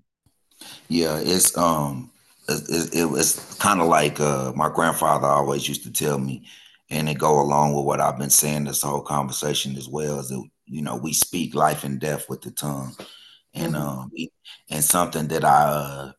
yeah, 0.89 1.19
it's 1.21 1.57
um, 1.57 2.11
it, 2.49 2.95
it, 2.95 3.09
it's 3.19 3.55
kind 3.55 3.81
of 3.81 3.89
like 3.89 4.21
uh, 4.21 4.53
my 4.55 4.69
grandfather 4.69 5.27
always 5.27 5.69
used 5.69 5.85
to 5.85 5.93
tell 5.93 6.19
me, 6.19 6.47
and 6.91 7.09
it 7.09 7.19
go 7.19 7.41
along 7.41 7.75
with 7.75 7.85
what 7.85 8.01
I've 8.01 8.19
been 8.19 8.31
saying 8.31 8.65
this 8.65 8.83
whole 8.83 9.01
conversation 9.01 9.77
as 9.77 9.89
well. 9.89 10.21
Is 10.21 10.29
that 10.29 10.45
you 10.73 10.83
know 10.83 10.97
we 10.97 11.13
speak 11.13 11.55
life 11.55 11.85
and 11.85 12.01
death 12.01 12.29
with 12.29 12.41
the 12.41 12.51
tongue, 12.51 12.97
and 13.55 13.75
mm-hmm. 13.75 14.01
um, 14.01 14.11
and 14.71 14.83
something 14.83 15.29
that 15.29 15.45
I 15.45 15.63
uh, 15.65 16.13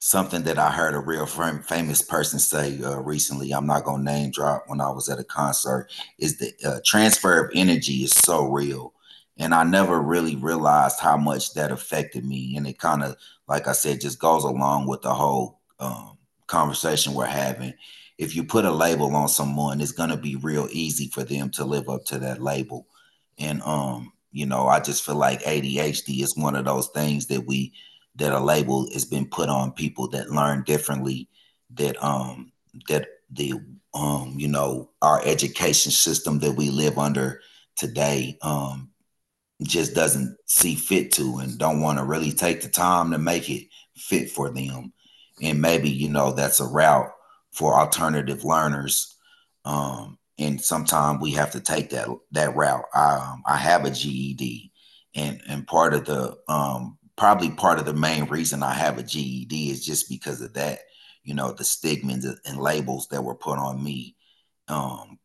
something 0.00 0.42
that 0.42 0.58
I 0.58 0.70
heard 0.70 0.94
a 0.94 0.98
real 0.98 1.26
famous 1.26 2.02
person 2.02 2.38
say 2.38 2.82
uh, 2.82 2.98
recently. 3.00 3.52
I'm 3.52 3.66
not 3.66 3.84
gonna 3.84 4.02
name 4.02 4.30
drop 4.30 4.64
when 4.66 4.80
I 4.80 4.90
was 4.90 5.08
at 5.08 5.18
a 5.18 5.24
concert. 5.24 5.88
Is 6.18 6.38
the 6.38 6.52
uh, 6.64 6.80
transfer 6.84 7.44
of 7.44 7.52
energy 7.54 8.04
is 8.04 8.12
so 8.12 8.44
real, 8.44 8.92
and 9.38 9.54
I 9.54 9.64
never 9.64 10.00
really 10.00 10.36
realized 10.36 11.00
how 11.00 11.16
much 11.16 11.54
that 11.54 11.72
affected 11.72 12.24
me. 12.26 12.56
And 12.56 12.66
it 12.66 12.78
kind 12.78 13.02
of 13.02 13.16
like 13.48 13.66
I 13.66 13.72
said, 13.72 14.00
just 14.00 14.20
goes 14.20 14.44
along 14.44 14.86
with 14.86 15.02
the 15.02 15.14
whole 15.14 15.60
um, 15.78 16.18
conversation 16.46 17.14
we're 17.14 17.26
having. 17.26 17.72
If 18.18 18.36
you 18.36 18.44
put 18.44 18.66
a 18.66 18.70
label 18.70 19.16
on 19.16 19.28
someone, 19.28 19.80
it's 19.80 19.92
gonna 19.92 20.18
be 20.18 20.36
real 20.36 20.68
easy 20.70 21.08
for 21.08 21.24
them 21.24 21.50
to 21.52 21.64
live 21.64 21.88
up 21.88 22.04
to 22.06 22.18
that 22.18 22.42
label. 22.42 22.86
And 23.40 23.62
um, 23.62 24.12
you 24.32 24.46
know, 24.46 24.68
I 24.68 24.80
just 24.80 25.04
feel 25.04 25.16
like 25.16 25.42
ADHD 25.42 26.22
is 26.22 26.36
one 26.36 26.54
of 26.54 26.64
those 26.64 26.88
things 26.88 27.26
that 27.26 27.46
we 27.46 27.72
that 28.16 28.32
a 28.32 28.38
label 28.38 28.88
has 28.92 29.04
been 29.04 29.26
put 29.26 29.48
on 29.48 29.72
people 29.72 30.08
that 30.08 30.30
learn 30.30 30.62
differently, 30.64 31.28
that 31.74 32.02
um 32.02 32.52
that 32.88 33.08
the 33.32 33.54
um, 33.92 34.34
you 34.36 34.46
know, 34.46 34.90
our 35.02 35.20
education 35.24 35.90
system 35.90 36.38
that 36.40 36.52
we 36.52 36.70
live 36.70 36.98
under 36.98 37.40
today 37.76 38.38
um 38.42 38.90
just 39.62 39.94
doesn't 39.94 40.36
see 40.46 40.74
fit 40.74 41.12
to 41.12 41.38
and 41.38 41.58
don't 41.58 41.80
want 41.80 41.98
to 41.98 42.04
really 42.04 42.32
take 42.32 42.62
the 42.62 42.68
time 42.68 43.10
to 43.10 43.18
make 43.18 43.50
it 43.50 43.66
fit 43.96 44.30
for 44.30 44.50
them. 44.50 44.92
And 45.42 45.60
maybe, 45.60 45.90
you 45.90 46.08
know, 46.08 46.32
that's 46.32 46.60
a 46.60 46.66
route 46.66 47.10
for 47.52 47.78
alternative 47.78 48.44
learners. 48.44 49.16
Um, 49.64 50.18
and 50.40 50.60
sometimes 50.60 51.20
we 51.20 51.32
have 51.32 51.52
to 51.52 51.60
take 51.60 51.90
that 51.90 52.08
that 52.32 52.56
route. 52.56 52.84
I, 52.94 53.16
um, 53.16 53.42
I 53.46 53.56
have 53.56 53.84
a 53.84 53.90
GED, 53.90 54.72
and 55.14 55.40
and 55.48 55.66
part 55.66 55.94
of 55.94 56.06
the 56.06 56.36
um, 56.48 56.98
probably 57.16 57.50
part 57.50 57.78
of 57.78 57.84
the 57.84 57.94
main 57.94 58.24
reason 58.24 58.62
I 58.62 58.72
have 58.72 58.98
a 58.98 59.02
GED 59.02 59.70
is 59.70 59.84
just 59.84 60.08
because 60.08 60.40
of 60.40 60.54
that. 60.54 60.80
You 61.22 61.34
know, 61.34 61.52
the 61.52 61.64
stigmas 61.64 62.24
and 62.46 62.58
labels 62.58 63.08
that 63.08 63.22
were 63.22 63.34
put 63.34 63.58
on 63.58 63.84
me 63.84 64.16
um, 64.68 65.18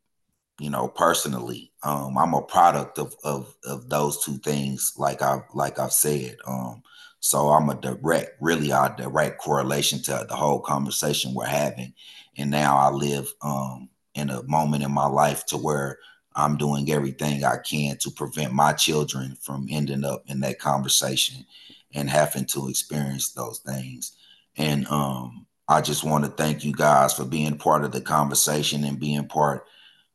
you 0.60 0.70
know 0.70 0.88
personally 0.88 1.72
um 1.84 2.18
i'm 2.18 2.34
a 2.34 2.42
product 2.42 2.98
of 2.98 3.14
of 3.24 3.54
of 3.66 3.90
those 3.90 4.24
two 4.24 4.38
things 4.38 4.94
like 4.98 5.22
i 5.22 5.40
like 5.54 5.80
i've 5.80 5.92
said 5.92 6.38
um 6.48 6.82
so 7.20 7.50
i'm 7.50 7.70
a 7.70 7.76
direct 7.76 8.32
really 8.40 8.72
a 8.72 8.94
direct 8.98 9.40
correlation 9.40 10.02
to 10.02 10.26
the 10.30 10.36
whole 10.36 10.60
conversation 10.60 11.34
we're 11.34 11.46
having 11.46 11.94
and 12.38 12.50
now 12.50 12.78
i 12.78 12.90
live 12.90 13.32
um 13.42 13.90
in 14.16 14.30
a 14.30 14.44
moment 14.44 14.84
in 14.84 14.92
my 14.92 15.06
life 15.06 15.46
to 15.46 15.58
where 15.58 15.98
i'm 16.36 16.58
doing 16.58 16.92
everything 16.92 17.44
i 17.44 17.58
can 17.58 17.98
to 17.98 18.10
prevent 18.12 18.54
my 18.54 18.74
children 18.74 19.38
from 19.42 19.68
ending 19.70 20.04
up 20.04 20.24
in 20.28 20.40
that 20.40 20.60
conversation 20.60 21.46
and 21.94 22.10
having 22.10 22.46
to 22.46 22.68
experience 22.68 23.32
those 23.32 23.60
things 23.60 24.18
and 24.58 24.88
um 24.88 25.46
i 25.68 25.80
just 25.82 26.04
want 26.04 26.24
to 26.24 26.32
thank 26.32 26.64
you 26.66 26.74
guys 26.74 27.14
for 27.14 27.26
being 27.26 27.58
part 27.58 27.84
of 27.84 27.92
the 27.92 28.02
conversation 28.02 28.84
and 28.84 29.00
being 29.00 29.28
part 29.28 29.66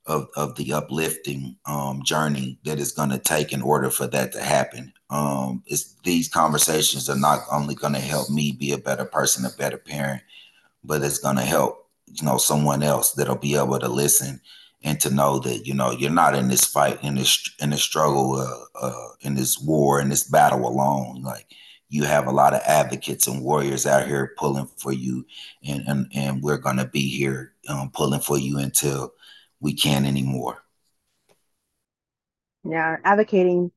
of, 0.07 0.29
of 0.37 0.57
the 0.57 0.73
uplifting 0.73 1.57
um, 1.67 2.03
journey 2.03 2.59
that 2.65 2.79
is 2.79 2.93
going 2.93 3.11
to 3.11 3.19
take 3.19 3.53
in 3.53 3.63
order 3.63 3.91
for 3.91 4.07
that 4.09 4.33
to 4.33 4.41
happen. 4.41 4.93
Um, 5.09 5.63
it's, 5.67 5.95
these 6.05 6.29
conversations 6.29 7.09
are 7.09 7.19
not 7.19 7.41
only 7.53 7.75
going 7.75 7.93
to 7.95 8.01
help 8.01 8.31
me 8.31 8.53
be 8.53 8.73
a 8.73 8.79
better 8.79 9.05
person, 9.05 9.45
a 9.45 9.51
better 9.57 9.79
parent, 9.79 10.23
but 10.83 11.03
it's 11.03 11.19
going 11.19 11.37
to 11.37 11.43
help 11.43 11.80
you 12.13 12.25
know 12.27 12.39
someone 12.39 12.83
else 12.83 13.13
that'll 13.13 13.37
be 13.37 13.57
able 13.57 13.79
to 13.79 13.89
listen 13.89 14.41
and 14.83 15.01
to 15.01 15.11
know 15.11 15.39
that 15.39 15.67
you 15.67 15.75
know 15.75 15.91
you're 15.91 16.11
not 16.11 16.35
in 16.35 16.49
this 16.49 16.65
fight 16.65 17.03
in 17.03 17.15
this 17.15 17.51
in 17.61 17.71
this 17.71 17.83
struggle 17.83 18.35
uh, 18.35 18.87
uh, 18.87 19.09
in 19.21 19.35
this 19.35 19.59
war 19.59 20.01
in 20.01 20.09
this 20.09 20.25
battle 20.25 20.67
alone 20.67 21.23
like 21.23 21.47
you 21.89 22.05
have 22.05 22.27
a 22.27 22.33
lot 22.33 22.55
of 22.55 22.61
advocates 22.67 23.27
and 23.27 23.43
warriors 23.43 23.85
out 23.85 24.07
here 24.07 24.33
pulling 24.39 24.67
for 24.79 24.93
you 24.93 25.27
and 25.65 25.83
and, 25.87 26.07
and 26.15 26.43
we're 26.43 26.59
going 26.59 26.77
to 26.77 26.87
be 26.87 27.09
here 27.09 27.53
um, 27.69 27.91
pulling 27.91 28.21
for 28.21 28.39
you 28.39 28.59
until 28.59 29.13
we 29.61 29.75
can't 29.75 30.07
anymore. 30.07 30.63
Yeah, 32.65 32.97
advocating 33.05 33.71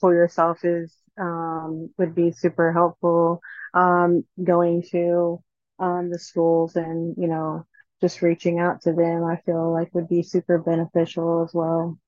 for 0.00 0.14
yourself 0.14 0.64
is 0.64 0.94
um, 1.18 1.90
would 1.98 2.14
be 2.14 2.32
super 2.32 2.72
helpful. 2.72 3.40
Um, 3.74 4.24
going 4.42 4.82
to 4.90 5.42
um, 5.78 6.10
the 6.10 6.18
schools 6.18 6.76
and 6.76 7.14
you 7.16 7.28
know 7.28 7.66
just 8.00 8.22
reaching 8.22 8.58
out 8.58 8.82
to 8.82 8.92
them, 8.92 9.24
I 9.24 9.36
feel 9.44 9.72
like 9.72 9.94
would 9.94 10.08
be 10.08 10.22
super 10.22 10.58
beneficial 10.58 11.44
as 11.44 11.54
well. 11.54 11.98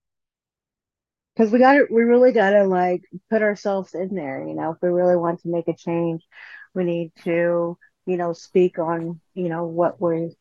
Because 1.35 1.51
we 1.51 1.59
got 1.59 1.75
to, 1.75 1.87
we 1.91 2.03
really 2.03 2.33
got 2.33 2.51
to 2.51 2.65
like 2.65 3.05
put 3.31 3.43
ourselves 3.43 3.95
in 3.95 4.15
there. 4.15 4.47
You 4.47 4.55
know, 4.55 4.73
if 4.73 4.79
we 4.83 4.89
really 4.89 5.17
want 5.17 5.41
to 5.43 5.49
make 5.49 5.69
a 5.69 5.77
change, 5.77 6.23
we 6.75 6.85
need 6.85 7.13
to 7.25 7.79
you 8.07 8.17
know 8.17 8.33
speak 8.33 8.79
on 8.79 9.21
you 9.35 9.49
know 9.49 9.65
what 9.65 10.01
we 10.01 10.35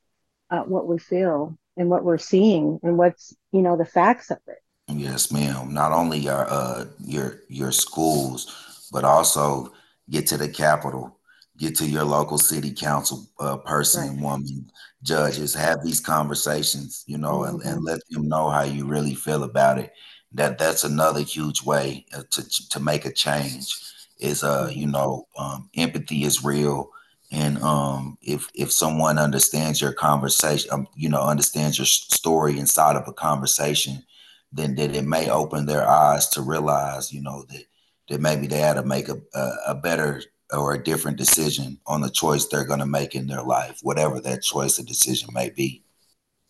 uh, 0.50 0.64
what 0.64 0.88
we 0.88 0.98
feel 0.98 1.58
and 1.78 1.90
what 1.90 2.04
we're 2.04 2.18
seeing 2.18 2.80
and 2.84 2.98
what's 2.98 3.36
you 3.52 3.62
know 3.62 3.78
the 3.78 3.86
facts 3.86 4.32
of 4.32 4.40
it 4.48 4.60
yes 4.88 5.32
ma'am 5.32 5.74
not 5.74 5.92
only 5.92 6.18
your 6.18 6.46
uh 6.50 6.86
your 7.00 7.42
your 7.48 7.72
schools 7.72 8.90
but 8.92 9.04
also 9.04 9.72
get 10.10 10.28
to 10.28 10.38
the 10.38 10.50
capital 10.50 11.18
get 11.58 11.76
to 11.76 11.86
your 11.86 12.04
local 12.04 12.38
city 12.38 12.72
council 12.72 13.26
uh, 13.40 13.58
person 13.58 14.10
right. 14.16 14.22
woman 14.22 14.70
judges 15.04 15.54
have 15.54 15.84
these 15.84 16.00
conversations 16.00 17.04
you 17.08 17.18
know 17.18 17.40
mm-hmm. 17.40 17.56
and, 17.62 17.78
and 17.78 17.84
let 17.84 18.00
them 18.10 18.28
know 18.28 18.50
how 18.50 18.64
you 18.64 18.86
really 18.86 19.16
feel 19.16 19.44
about 19.44 19.78
it 19.78 19.92
that 20.32 20.58
that's 20.58 20.84
another 20.84 21.22
huge 21.22 21.64
way 21.64 22.06
uh, 22.14 22.24
to 22.30 22.48
to 22.70 22.80
make 22.80 23.06
a 23.06 23.12
change 23.12 23.76
is 24.20 24.44
uh 24.44 24.68
mm-hmm. 24.68 24.80
you 24.80 24.88
know 24.88 25.28
um, 25.38 25.70
empathy 25.76 26.24
is 26.24 26.44
real 26.44 26.92
and 27.32 27.58
um, 27.64 28.18
if 28.22 28.50
if 28.54 28.72
someone 28.72 29.18
understands 29.18 29.80
your 29.80 29.94
conversation, 29.94 30.70
um, 30.74 30.88
you 30.96 31.08
know, 31.08 31.22
understands 31.22 31.78
your 31.78 31.86
story 31.86 32.60
inside 32.60 32.98
of 32.98 33.08
a 33.08 33.14
conversation, 33.14 34.04
then 34.52 34.76
that 34.76 34.94
it 34.94 35.06
may 35.06 35.30
open 35.30 35.66
their 35.66 35.88
eyes 35.88 36.28
to 36.30 36.42
realize, 36.42 37.14
you 37.14 37.22
know, 37.22 37.46
that 37.50 37.64
that 38.10 38.20
maybe 38.20 38.48
they 38.48 38.58
had 38.58 38.74
to 38.74 38.84
make 38.84 39.08
a, 39.08 39.16
a, 39.34 39.52
a 39.68 39.76
better 39.76 40.22
or 40.52 40.74
a 40.74 40.84
different 40.84 41.18
decision 41.18 41.80
on 41.86 42.02
the 42.02 42.10
choice 42.10 42.48
they're 42.48 42.66
going 42.66 42.80
to 42.80 42.86
make 42.86 43.16
in 43.16 43.28
their 43.28 43.44
life, 43.44 43.80
whatever 43.82 44.20
that 44.20 44.44
choice 44.44 44.80
or 44.80 44.84
decision 44.84 45.30
may 45.34 45.50
be. 45.50 45.84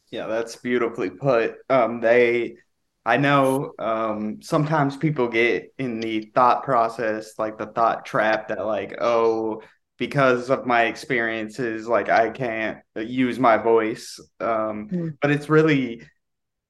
Yeah, 0.10 0.28
that's 0.28 0.56
beautifully 0.56 1.10
put. 1.10 1.56
Um, 1.70 2.02
they, 2.02 2.58
I 3.06 3.18
know, 3.18 3.72
um, 3.80 4.42
sometimes 4.42 4.98
people 4.98 5.28
get 5.30 5.74
in 5.78 6.00
the 6.00 6.32
thought 6.36 6.64
process, 6.64 7.38
like 7.38 7.58
the 7.58 7.68
thought 7.68 8.06
trap 8.06 8.50
that, 8.50 8.66
like, 8.66 8.98
oh, 9.00 9.62
because 10.02 10.50
of 10.50 10.66
my 10.66 10.86
experiences 10.86 11.88
like 11.88 12.10
i 12.10 12.28
can't 12.32 12.80
use 12.96 13.38
my 13.38 13.56
voice 13.56 14.20
um, 14.40 14.90
mm. 14.90 15.16
but 15.22 15.30
it's 15.30 15.48
really 15.48 16.02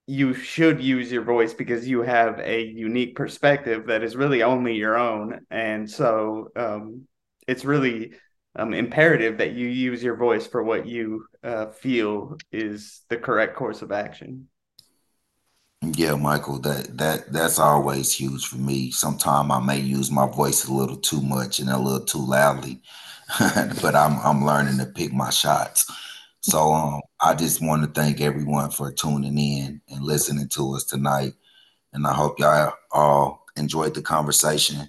you 0.06 0.34
should 0.34 0.82
use 0.82 1.10
your 1.10 1.24
voice 1.24 1.54
because 1.54 1.88
you 1.88 2.02
have 2.02 2.42
a 2.42 2.62
unique 2.66 3.16
perspective 3.16 3.88
that 3.88 4.04
is 4.04 4.18
really 4.18 4.44
only 4.44 4.76
your 4.76 4.98
own 4.98 5.40
and 5.50 5.90
so 5.90 6.50
um, 6.58 7.08
it's 7.52 7.66
really 7.66 8.14
um, 8.56 8.74
imperative 8.74 9.38
that 9.38 9.54
you 9.54 9.68
use 9.68 10.04
your 10.04 10.16
voice 10.16 10.48
for 10.48 10.64
what 10.64 10.86
you 10.86 11.26
uh, 11.44 11.68
feel 11.68 12.38
is 12.52 13.02
the 13.10 13.18
correct 13.18 13.56
course 13.56 13.82
of 13.82 13.92
action 13.92 14.48
yeah, 15.82 16.14
Michael, 16.16 16.60
that 16.60 16.96
that 16.98 17.32
that's 17.34 17.58
always 17.58 18.14
huge 18.14 18.46
for 18.46 18.58
me. 18.58 18.92
Sometimes 18.92 19.50
I 19.52 19.60
may 19.60 19.80
use 19.80 20.12
my 20.12 20.28
voice 20.28 20.66
a 20.66 20.74
little 20.74 20.98
too 20.98 21.22
much 21.22 21.60
and 21.60 21.70
a 21.70 21.78
little 21.78 22.06
too 22.06 22.24
loudly, 22.24 22.82
but 23.82 23.96
I'm 23.96 24.20
I'm 24.20 24.46
learning 24.46 24.78
to 24.78 24.86
pick 24.86 25.12
my 25.12 25.32
shots. 25.32 25.86
So 26.42 26.72
um, 26.72 27.02
I 27.20 27.34
just 27.34 27.62
want 27.64 27.84
to 27.84 28.00
thank 28.00 28.22
everyone 28.22 28.70
for 28.70 28.92
tuning 28.92 29.38
in 29.38 29.82
and 29.90 30.04
listening 30.04 30.50
to 30.50 30.76
us 30.76 30.84
tonight, 30.84 31.34
and 31.94 32.06
I 32.06 32.14
hope 32.14 32.40
y'all 32.40 32.74
all 32.92 33.46
enjoyed 33.56 33.96
the 33.96 34.04
conversation. 34.04 34.88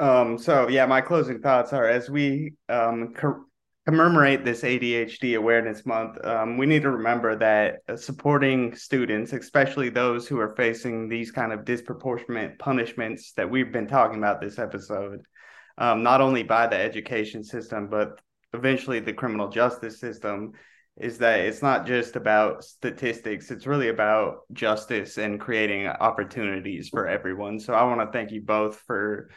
Um, 0.00 0.38
so 0.38 0.68
yeah, 0.68 0.86
my 0.86 1.00
closing 1.00 1.40
thoughts 1.40 1.72
are 1.72 1.88
as 1.88 2.08
we 2.08 2.54
um, 2.68 3.14
commemorate 3.88 4.44
this 4.44 4.64
ADHD 4.64 5.36
Awareness 5.36 5.86
Month, 5.86 6.22
um, 6.22 6.58
we 6.58 6.66
need 6.66 6.82
to 6.82 6.90
remember 6.90 7.36
that 7.36 7.78
uh, 7.88 7.96
supporting 7.96 8.76
students, 8.76 9.32
especially 9.32 9.88
those 9.88 10.28
who 10.28 10.38
are 10.38 10.54
facing 10.56 11.08
these 11.08 11.30
kind 11.30 11.54
of 11.54 11.64
disproportionate 11.64 12.58
punishments 12.58 13.32
that 13.32 13.48
we've 13.48 13.72
been 13.72 13.88
talking 13.88 14.18
about 14.18 14.42
this 14.42 14.58
episode, 14.58 15.22
um, 15.78 16.02
not 16.02 16.20
only 16.20 16.42
by 16.42 16.66
the 16.66 16.76
education 16.76 17.42
system, 17.42 17.88
but 17.88 18.20
eventually 18.52 19.00
the 19.00 19.14
criminal 19.14 19.48
justice 19.48 19.98
system, 19.98 20.52
is 20.98 21.16
that 21.16 21.40
it's 21.40 21.62
not 21.62 21.86
just 21.86 22.14
about 22.14 22.62
statistics, 22.64 23.50
it's 23.50 23.66
really 23.66 23.88
about 23.88 24.40
justice 24.52 25.16
and 25.16 25.40
creating 25.40 25.86
opportunities 25.86 26.90
for 26.90 27.06
everyone. 27.06 27.58
So 27.58 27.72
I 27.72 27.84
want 27.84 28.00
to 28.00 28.12
thank 28.12 28.32
you 28.32 28.42
both 28.42 28.82
for 28.86 29.30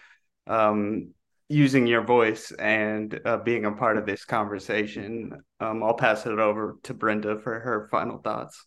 um, 0.47 1.13
using 1.49 1.86
your 1.86 2.01
voice 2.01 2.51
and 2.51 3.19
uh, 3.25 3.38
being 3.38 3.65
a 3.65 3.71
part 3.71 3.97
of 3.97 4.06
this 4.06 4.25
conversation. 4.25 5.34
Um, 5.60 5.84
I'll 5.84 5.93
pass 5.93 6.25
it 6.25 6.39
over 6.39 6.77
to 6.84 6.93
Brenda 6.93 7.39
for 7.39 7.60
her 7.60 7.88
final 7.91 8.19
thoughts. 8.19 8.65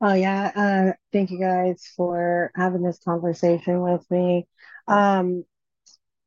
Oh 0.00 0.14
yeah, 0.14 0.50
uh, 0.54 0.92
thank 1.12 1.30
you 1.30 1.38
guys 1.38 1.88
for 1.96 2.50
having 2.56 2.82
this 2.82 2.98
conversation 3.04 3.80
with 3.80 4.04
me. 4.10 4.46
Um, 4.88 5.44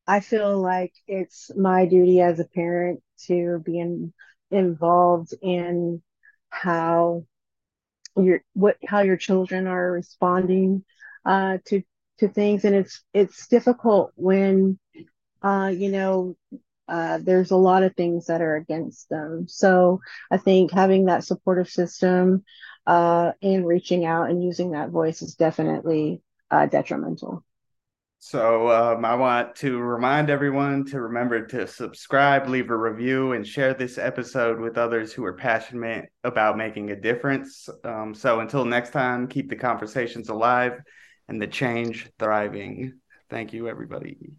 I 0.08 0.22
feel 0.22 0.60
like 0.60 0.94
it's 1.08 1.52
my 1.56 1.86
duty 1.86 2.22
as 2.22 2.40
a 2.40 2.46
parent 2.46 3.02
to 3.26 3.62
be 3.66 3.80
in, 3.80 4.14
involved 4.52 5.34
in 5.42 6.02
how 6.50 7.26
your 8.16 8.42
what 8.54 8.78
how 8.88 9.02
your 9.02 9.18
children 9.18 9.68
are 9.68 9.92
responding 9.92 10.86
uh, 11.26 11.58
to 11.66 11.84
to 12.20 12.28
things, 12.28 12.66
and 12.66 12.76
it's 12.76 13.04
it's 13.14 13.48
difficult 13.48 14.12
when 14.16 14.80
uh, 15.42 15.72
you 15.76 15.92
know 15.92 16.36
uh, 16.88 17.20
there's 17.22 17.52
a 17.52 17.58
lot 17.58 17.84
of 17.84 17.96
things 17.96 18.28
that 18.28 18.42
are 18.42 18.56
against 18.56 19.10
them. 19.10 19.46
So 19.48 20.02
I 20.32 20.38
think 20.38 20.72
having 20.72 21.06
that 21.06 21.24
supportive 21.24 21.70
system 21.70 22.44
uh, 22.86 23.34
and 23.42 23.68
reaching 23.68 24.06
out 24.06 24.30
and 24.30 24.44
using 24.44 24.72
that 24.72 24.90
voice 24.90 25.22
is 25.22 25.36
definitely 25.36 26.22
uh, 26.50 26.68
detrimental. 26.68 27.44
So 28.20 28.70
um, 28.72 29.06
I 29.06 29.14
want 29.16 29.56
to 29.58 29.78
remind 29.78 30.32
everyone 30.32 30.86
to 30.86 31.02
remember 31.02 31.46
to 31.48 31.68
subscribe, 31.68 32.48
leave 32.48 32.72
a 32.72 32.76
review, 32.76 33.34
and 33.34 33.46
share 33.46 33.76
this 33.76 34.00
episode 34.00 34.60
with 34.60 34.78
others 34.78 35.14
who 35.14 35.24
are 35.24 35.34
passionate 35.34 36.10
about 36.24 36.58
making 36.58 36.90
a 36.90 36.96
difference. 37.00 37.70
Um, 37.84 38.16
so 38.16 38.40
until 38.40 38.66
next 38.66 38.90
time, 38.90 39.28
keep 39.28 39.50
the 39.50 39.56
conversations 39.56 40.30
alive 40.30 40.80
and 41.28 41.42
the 41.42 41.48
change 41.48 42.10
thriving. 42.20 43.00
Thank 43.30 43.54
you, 43.54 43.68
everybody. 43.68 44.34